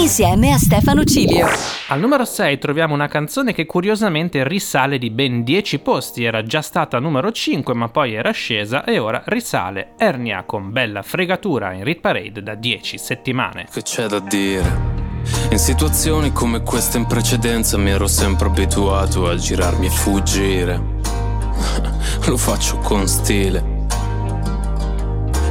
insieme 0.00 0.52
a 0.52 0.56
Stefano 0.56 1.04
Cilio. 1.04 1.46
Al 1.88 2.00
numero 2.00 2.24
6 2.24 2.58
troviamo 2.58 2.94
una 2.94 3.06
canzone 3.06 3.52
che 3.52 3.66
curiosamente 3.66 4.46
risale 4.48 4.96
di 4.96 5.10
ben 5.10 5.44
10 5.44 5.80
posti, 5.80 6.24
era 6.24 6.42
già 6.42 6.62
stata 6.62 6.98
numero 6.98 7.30
5 7.30 7.74
ma 7.74 7.88
poi 7.88 8.14
era 8.14 8.30
scesa 8.30 8.84
e 8.84 8.98
ora 8.98 9.22
risale 9.26 9.92
Ernia 9.98 10.44
con 10.44 10.72
bella 10.72 11.02
fregatura 11.02 11.74
in 11.74 11.84
Rit 11.84 12.00
Parade 12.00 12.42
da 12.42 12.54
10 12.54 12.96
settimane. 12.96 13.66
Che 13.70 13.82
c'è 13.82 14.06
da 14.06 14.20
dire? 14.20 14.98
In 15.50 15.58
situazioni 15.58 16.32
come 16.32 16.62
questa 16.62 16.96
in 16.96 17.06
precedenza 17.06 17.76
mi 17.76 17.90
ero 17.90 18.06
sempre 18.06 18.46
abituato 18.46 19.28
a 19.28 19.36
girarmi 19.36 19.86
e 19.86 19.90
fuggire. 19.90 20.82
Lo 22.24 22.36
faccio 22.38 22.78
con 22.78 23.06
stile. 23.06 23.79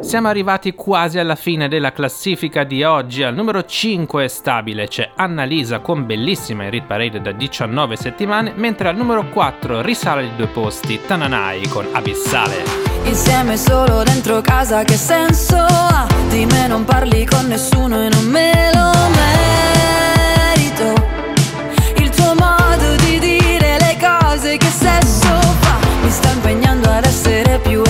Siamo 0.00 0.28
arrivati 0.28 0.74
quasi 0.74 1.18
alla 1.18 1.36
fine 1.36 1.68
della 1.68 1.92
classifica 1.92 2.64
di 2.64 2.82
oggi. 2.82 3.22
Al 3.22 3.34
numero 3.34 3.64
5 3.64 4.28
stabile 4.28 4.88
c'è 4.88 5.10
Annalisa 5.14 5.80
con 5.80 6.06
bellissima 6.06 6.64
in 6.64 6.84
Parade 6.86 7.20
da 7.20 7.32
19 7.32 7.96
settimane, 7.96 8.52
mentre 8.56 8.88
al 8.88 8.96
numero 8.96 9.28
4 9.28 9.82
risale 9.82 10.22
di 10.22 10.36
due 10.36 10.46
posti 10.46 10.98
Tananai 11.06 11.68
con 11.68 11.86
Abissale. 11.92 12.64
Insieme 13.04 13.56
solo 13.56 14.02
dentro 14.02 14.40
casa 14.40 14.82
che 14.84 14.96
senso 14.96 15.56
ha? 15.56 16.06
Di 16.28 16.46
me 16.46 16.66
non 16.66 16.84
parli 16.84 17.24
con 17.26 17.46
nessuno 17.46 18.02
e 18.02 18.08
non 18.08 18.24
me 18.26 18.70
lo 18.74 18.90
merito 20.44 21.08
Il 21.96 22.08
tuo 22.10 22.34
modo 22.34 22.96
di 23.04 23.18
dire 23.18 23.78
le 23.78 23.96
cose 23.98 24.56
che 24.56 24.66
sesso 24.66 25.40
fa 25.60 25.78
Mi 26.02 26.10
sta 26.10 26.30
impegnando 26.30 26.90
ad 26.90 27.04
essere 27.04 27.58
più 27.58 27.82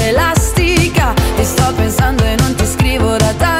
Ti 1.40 1.46
sto 1.46 1.72
pensando 1.72 2.22
e 2.22 2.34
non 2.36 2.54
ti 2.54 2.66
scrivo 2.66 3.16
da 3.16 3.32
tanto 3.32 3.59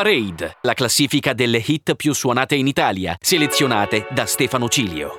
Parade. 0.00 0.58
La 0.60 0.74
classifica 0.74 1.32
delle 1.32 1.60
hit 1.66 1.96
più 1.96 2.12
suonate 2.12 2.54
in 2.54 2.68
Italia. 2.68 3.16
Selezionate 3.20 4.06
da 4.10 4.26
Stefano 4.26 4.68
Cilio. 4.68 5.10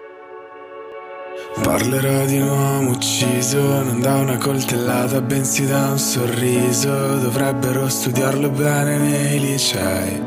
Parlerò 1.62 2.24
di 2.26 2.40
un 2.40 2.48
uomo 2.48 2.92
ucciso 2.92 3.60
non 3.60 4.00
da 4.00 4.16
una 4.16 4.38
coltellata 4.38 5.20
bensì 5.20 5.66
da 5.66 5.90
un 5.90 5.98
sorriso 5.98 7.18
Dovrebbero 7.18 7.90
studiarlo 7.90 8.50
bene 8.52 8.98
nei 8.98 9.40
licei 9.42 10.24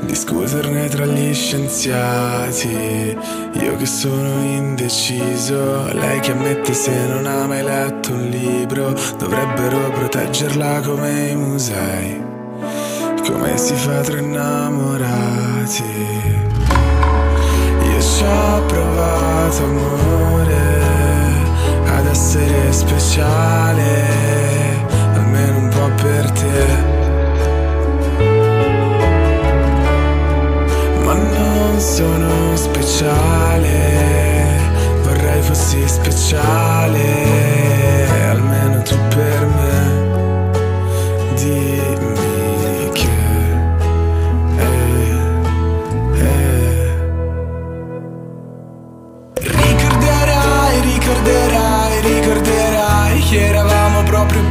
Discuterne 0.00 0.88
tra 0.88 1.06
gli 1.06 1.32
scienziati 1.32 3.16
Io 3.52 3.76
che 3.76 3.86
sono 3.86 4.42
indeciso 4.42 5.92
Lei 5.92 6.18
che 6.18 6.32
ammette 6.32 6.74
se 6.74 7.06
non 7.06 7.26
ha 7.26 7.46
mai 7.46 7.62
letto 7.62 8.12
un 8.12 8.28
libro 8.28 8.92
Dovrebbero 9.18 9.90
proteggerla 9.90 10.80
come 10.80 11.28
i 11.28 11.36
musei 11.36 12.30
Come 13.24 13.56
si 13.56 13.74
fa 13.74 14.00
tra 14.00 14.18
innamorati 14.18 15.84
Io 17.82 18.00
ci 18.00 18.24
ho 18.24 18.66
provato 18.66 19.64
amore 19.64 20.32
speciale, 23.12 24.04
almeno 25.14 25.58
un 25.58 25.68
po' 25.68 25.90
per 26.02 26.30
te. 26.30 26.66
Ma 31.04 31.12
non 31.14 31.78
sono 31.78 32.56
speciale, 32.56 33.68
vorrei 35.02 35.42
fossi 35.42 35.86
speciale, 35.86 37.04
almeno 38.30 38.82
tu 38.82 38.96
per 39.08 39.46
me. 39.46 40.10
Dimmi 41.34 42.11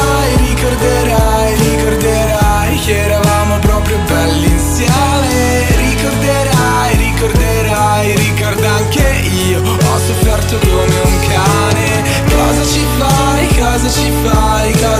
Ricorderai, 0.00 0.36
ricorderai, 0.36 1.54
ricorderai 1.54 2.78
che 2.80 3.02
eravamo 3.02 3.58
proprio 3.58 3.98
belli 4.06 4.50
insieme. 4.50 5.66
Ricorderai, 5.76 6.96
ricorderai, 6.96 8.16
ricorda 8.16 8.70
anche 8.70 9.20
io. 9.48 9.60
Ho 9.62 9.98
sofferto 9.98 10.58
come 10.58 11.00
un 11.04 11.18
cane. 11.28 12.02
Cosa 12.28 12.64
ci 12.64 12.84
fai, 12.98 13.46
cosa 13.58 13.88
ci 13.90 14.10
fai, 14.22 14.72
cosa 14.72 14.99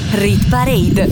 Rit 0.13 0.49
Parade. 0.49 1.07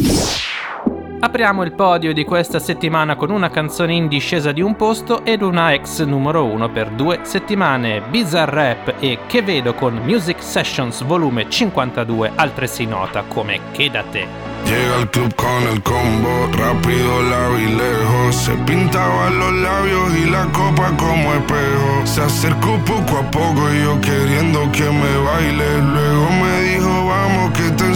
Apriamo 1.21 1.63
il 1.63 1.71
podio 1.71 2.13
di 2.13 2.25
questa 2.25 2.59
settimana 2.59 3.15
con 3.15 3.29
una 3.29 3.49
canzone 3.49 3.93
in 3.93 4.09
discesa 4.09 4.51
di 4.51 4.61
un 4.61 4.75
posto 4.75 5.23
ed 5.23 5.41
una 5.41 5.73
ex 5.73 6.03
numero 6.03 6.43
uno 6.43 6.69
per 6.69 6.89
due 6.89 7.19
settimane, 7.23 8.01
Bizarre 8.01 8.51
Rap 8.51 8.95
e 8.99 9.19
Che 9.25 9.41
vedo 9.41 9.73
con 9.73 10.01
Music 10.03 10.43
Sessions 10.43 11.03
volume 11.03 11.49
52, 11.49 12.31
altresì 12.35 12.85
nota 12.85 13.23
come 13.25 13.59
Quédate. 13.71 14.49
Llega 14.65 14.95
al 14.97 15.09
club 15.09 15.33
con 15.35 15.67
el 15.71 15.81
combo, 15.81 16.47
rápido 16.51 17.21
la 17.21 17.49
vi 17.49 17.75
lejos. 17.75 18.35
Se 18.35 18.53
pintaba 18.65 19.29
los 19.29 19.53
labios 19.53 20.15
y 20.15 20.29
la 20.29 20.45
copa 20.51 20.91
como 20.97 21.33
espejo. 21.33 22.05
Se 22.05 22.21
acercó 22.21 22.77
poco 22.85 23.17
a 23.17 23.31
poco 23.31 23.73
y 23.73 23.83
yo 23.83 23.99
queriendo 24.01 24.69
que 24.71 24.83
me 24.83 25.17
baile. 25.23 25.81
Luego 25.81 26.29
me 26.41 26.61
dijo, 26.63 27.07
vamos 27.07 27.51
que 27.51 27.63
te 27.63 27.68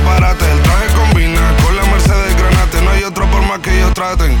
escaparate. 0.00 0.50
El 0.50 0.62
traje 0.62 0.86
combina 0.94 1.56
con 1.62 1.76
la 1.76 1.84
Mercedes 1.84 2.36
Granate. 2.36 2.82
No 2.82 2.90
hay 2.90 3.04
otro 3.04 3.30
por 3.30 3.42
más 3.42 3.58
que 3.60 3.76
ellos 3.76 3.92
traten. 3.94 4.40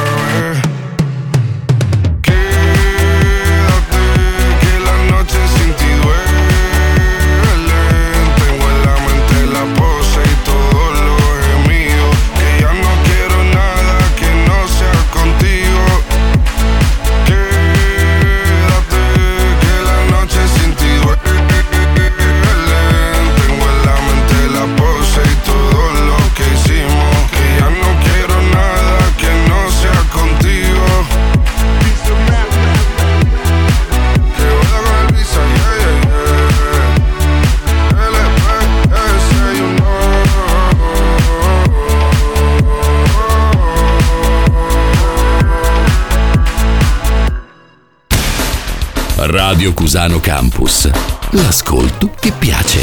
Radio 49.51 49.73
Cusano 49.73 50.21
Campus. 50.21 50.89
L'ascolto 51.31 52.11
che 52.17 52.31
piace. 52.31 52.79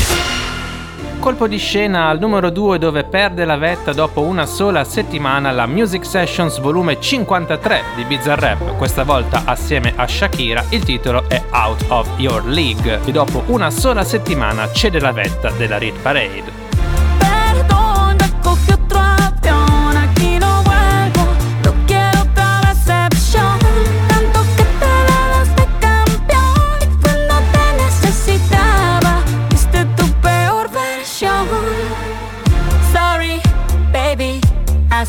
Colpo 1.18 1.48
di 1.48 1.56
scena 1.56 2.08
al 2.08 2.18
numero 2.18 2.50
2 2.50 2.76
dove 2.76 3.04
perde 3.04 3.46
la 3.46 3.56
vetta 3.56 3.94
dopo 3.94 4.20
una 4.20 4.44
sola 4.44 4.84
settimana 4.84 5.50
la 5.50 5.64
Music 5.64 6.04
Sessions 6.04 6.60
volume 6.60 7.00
53 7.00 7.82
di 7.96 8.04
Bizarrap, 8.04 8.76
questa 8.76 9.04
volta 9.04 9.44
assieme 9.46 9.94
a 9.96 10.06
Shakira, 10.06 10.62
il 10.68 10.84
titolo 10.84 11.26
è 11.26 11.42
Out 11.52 11.86
of 11.88 12.06
Your 12.18 12.44
League 12.44 13.00
e 13.02 13.12
dopo 13.12 13.44
una 13.46 13.70
sola 13.70 14.04
settimana 14.04 14.70
cede 14.70 15.00
la 15.00 15.12
vetta 15.12 15.48
della 15.48 15.78
Rit 15.78 15.98
Parade. 16.02 16.67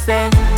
say 0.09 0.48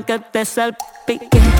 perdón 0.00 0.04
que 0.04 0.18
te 0.30 0.44
salpique. 0.44 1.59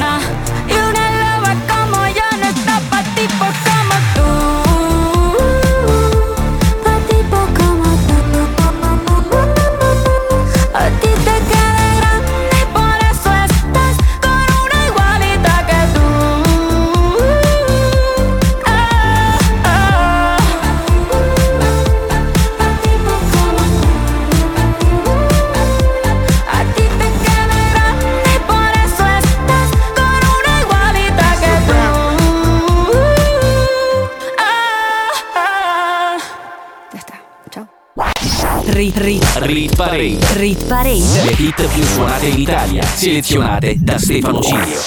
Rit, 38.81 38.97
rit, 38.97 39.23
Rit 39.41 39.75
Parade. 39.75 40.17
rit 40.37 40.67
parade. 40.67 41.23
Le 41.23 41.35
hit 41.37 41.67
più 41.71 41.83
suonate 41.83 42.25
in 42.25 42.39
Italia, 42.39 42.81
selezionate 42.81 43.75
da 43.77 43.99
Stefano 43.99 44.41
Cilio. 44.41 44.79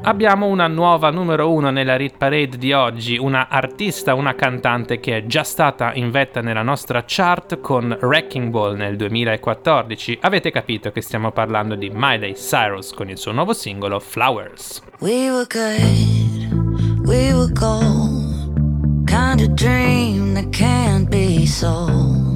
Abbiamo 0.00 0.46
una 0.46 0.66
nuova 0.66 1.10
numero 1.10 1.52
uno 1.52 1.68
nella 1.68 1.94
Rit 1.96 2.16
Parade 2.16 2.56
di 2.56 2.72
oggi, 2.72 3.18
una 3.18 3.48
artista, 3.50 4.14
una 4.14 4.34
cantante 4.34 4.98
che 4.98 5.18
è 5.18 5.26
già 5.26 5.42
stata 5.44 5.92
in 5.92 6.10
vetta 6.10 6.40
nella 6.40 6.62
nostra 6.62 7.04
chart 7.06 7.60
con 7.60 7.98
Wrecking 8.00 8.48
Ball 8.48 8.76
nel 8.76 8.96
2014. 8.96 10.20
Avete 10.22 10.50
capito 10.50 10.90
che 10.90 11.02
stiamo 11.02 11.32
parlando 11.32 11.74
di 11.74 11.90
Miley 11.92 12.32
Cyrus 12.32 12.94
con 12.94 13.10
il 13.10 13.18
suo 13.18 13.32
nuovo 13.32 13.52
singolo 13.52 14.00
Flowers. 14.00 14.80
We 15.00 15.28
were 15.28 15.46
good, 15.46 17.06
we 17.06 17.34
were 17.34 17.52
gold. 17.52 19.04
Kind 19.04 19.42
of 19.42 19.48
dream 19.48 20.32
that 20.32 20.48
can't 20.48 21.10
be 21.10 21.44
sold. 21.44 22.35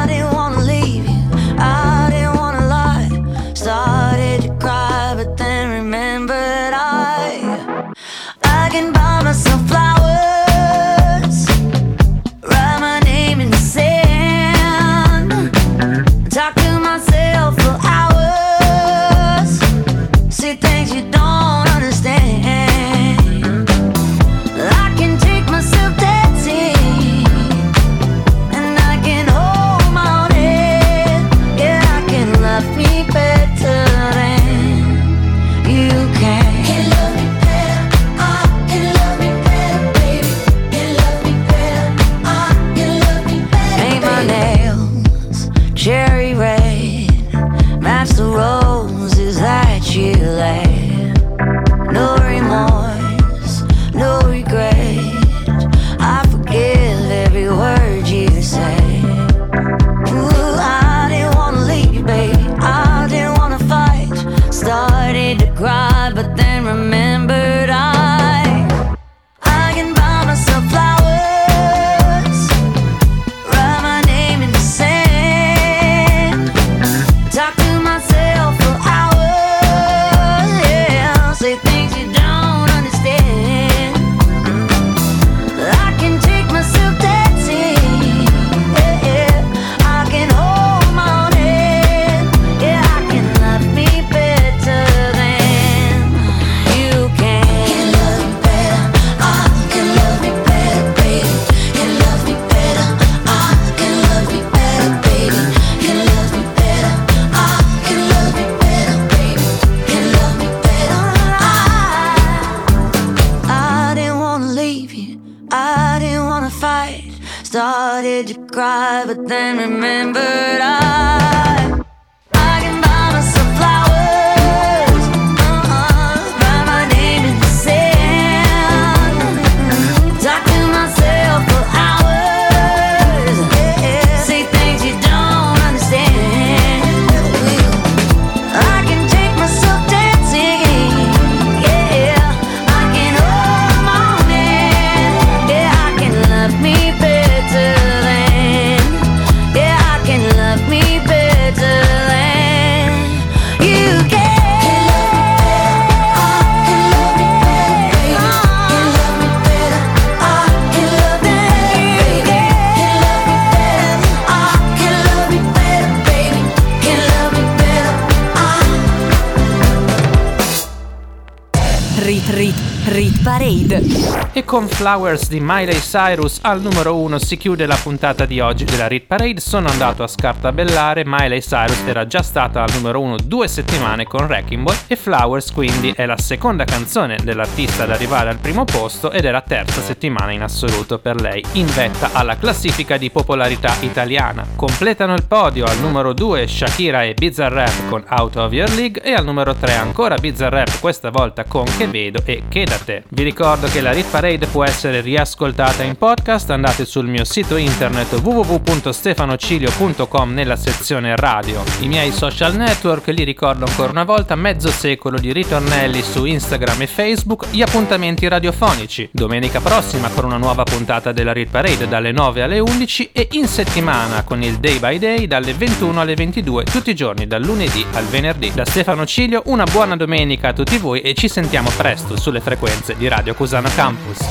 con 174.51 174.67
Flowers 174.67 175.29
di 175.29 175.39
Miley 175.39 175.79
Cyrus 175.79 176.39
al 176.41 176.59
numero 176.59 176.97
1 176.97 177.19
si 177.19 177.37
chiude 177.37 177.65
la 177.65 177.79
puntata 177.81 178.25
di 178.25 178.41
oggi 178.41 178.65
della 178.65 178.89
Rit 178.89 179.05
Parade. 179.05 179.39
Sono 179.39 179.69
andato 179.69 180.03
a 180.03 180.07
scartabellare, 180.07 181.03
Miley 181.05 181.39
Cyrus 181.39 181.81
era 181.85 182.05
già 182.05 182.21
stata 182.21 182.61
al 182.61 182.69
numero 182.73 182.99
1 182.99 183.15
due 183.23 183.47
settimane 183.47 184.03
con 184.03 184.25
Wrecking 184.25 184.63
Ball 184.63 184.75
e 184.87 184.97
Flowers 184.97 185.53
quindi 185.53 185.93
è 185.95 186.05
la 186.05 186.17
seconda 186.17 186.65
canzone 186.65 187.17
dell'artista 187.23 187.83
ad 187.83 187.91
arrivare 187.91 188.29
al 188.29 188.39
primo 188.39 188.65
posto 188.65 189.09
ed 189.11 189.23
è 189.23 189.31
la 189.31 189.39
terza 189.39 189.79
settimana 189.79 190.33
in 190.33 190.41
assoluto 190.41 190.99
per 190.99 191.21
lei, 191.21 191.41
in 191.53 191.67
vetta 191.67 192.09
alla 192.11 192.35
classifica 192.35 192.97
di 192.97 193.09
popolarità 193.09 193.73
italiana. 193.79 194.45
Completano 194.57 195.13
il 195.13 195.23
podio 195.23 195.63
al 195.63 195.79
numero 195.79 196.11
2 196.11 196.45
Shakira 196.45 197.03
e 197.03 197.13
Bizarrap 197.13 197.87
con 197.87 198.03
Out 198.05 198.35
of 198.35 198.51
Your 198.51 198.69
League 198.71 199.01
e 199.01 199.13
al 199.13 199.23
numero 199.23 199.55
3 199.55 199.75
ancora 199.75 200.15
Bizarrap 200.15 200.81
questa 200.81 201.09
volta 201.09 201.45
con 201.45 201.63
Che 201.77 201.87
Vedo 201.87 202.21
e 202.25 202.43
Che 202.49 202.65
Da 202.65 202.77
Te. 202.77 203.03
Vi 203.07 203.23
ricordo 203.23 203.67
che 203.67 203.79
la 203.79 203.93
Rit 203.93 204.09
Parade 204.09 204.39
può 204.47 204.63
essere 204.63 205.01
riascoltata 205.01 205.83
in 205.83 205.95
podcast, 205.95 206.49
andate 206.49 206.85
sul 206.85 207.07
mio 207.07 207.25
sito 207.25 207.55
internet 207.55 208.13
www.stefanocilio.com 208.13 210.33
nella 210.33 210.55
sezione 210.55 211.15
radio. 211.15 211.63
I 211.81 211.87
miei 211.87 212.11
social 212.11 212.55
network, 212.55 213.07
li 213.07 213.23
ricordo 213.23 213.65
ancora 213.65 213.91
una 213.91 214.03
volta, 214.03 214.35
mezzo 214.35 214.69
secolo 214.69 215.19
di 215.19 215.33
ritornelli 215.33 216.01
su 216.01 216.25
Instagram 216.25 216.81
e 216.81 216.87
Facebook, 216.87 217.47
gli 217.49 217.61
appuntamenti 217.61 218.27
radiofonici. 218.27 219.09
Domenica 219.11 219.59
prossima 219.59 220.09
con 220.09 220.25
una 220.25 220.37
nuova 220.37 220.63
puntata 220.63 221.11
della 221.11 221.33
Rit 221.33 221.49
Parade 221.49 221.87
dalle 221.87 222.11
9 222.11 222.41
alle 222.41 222.59
11 222.59 223.09
e 223.11 223.27
in 223.31 223.47
settimana 223.47 224.23
con 224.23 224.41
il 224.41 224.57
Day 224.57 224.79
by 224.79 224.97
Day 224.97 225.27
dalle 225.27 225.53
21 225.53 226.01
alle 226.01 226.15
22 226.15 226.63
tutti 226.63 226.89
i 226.89 226.95
giorni 226.95 227.27
dal 227.27 227.41
lunedì 227.41 227.85
al 227.93 228.05
venerdì. 228.05 228.51
Da 228.53 228.65
Stefano 228.65 229.05
Cilio 229.05 229.43
una 229.45 229.65
buona 229.65 229.95
domenica 229.95 230.49
a 230.49 230.53
tutti 230.53 230.77
voi 230.77 231.01
e 231.01 231.13
ci 231.13 231.27
sentiamo 231.27 231.69
presto 231.75 232.17
sulle 232.17 232.41
frequenze 232.41 232.95
di 232.97 233.07
Radio 233.07 233.33
Cusano 233.33 233.69
Campus. 233.75 234.30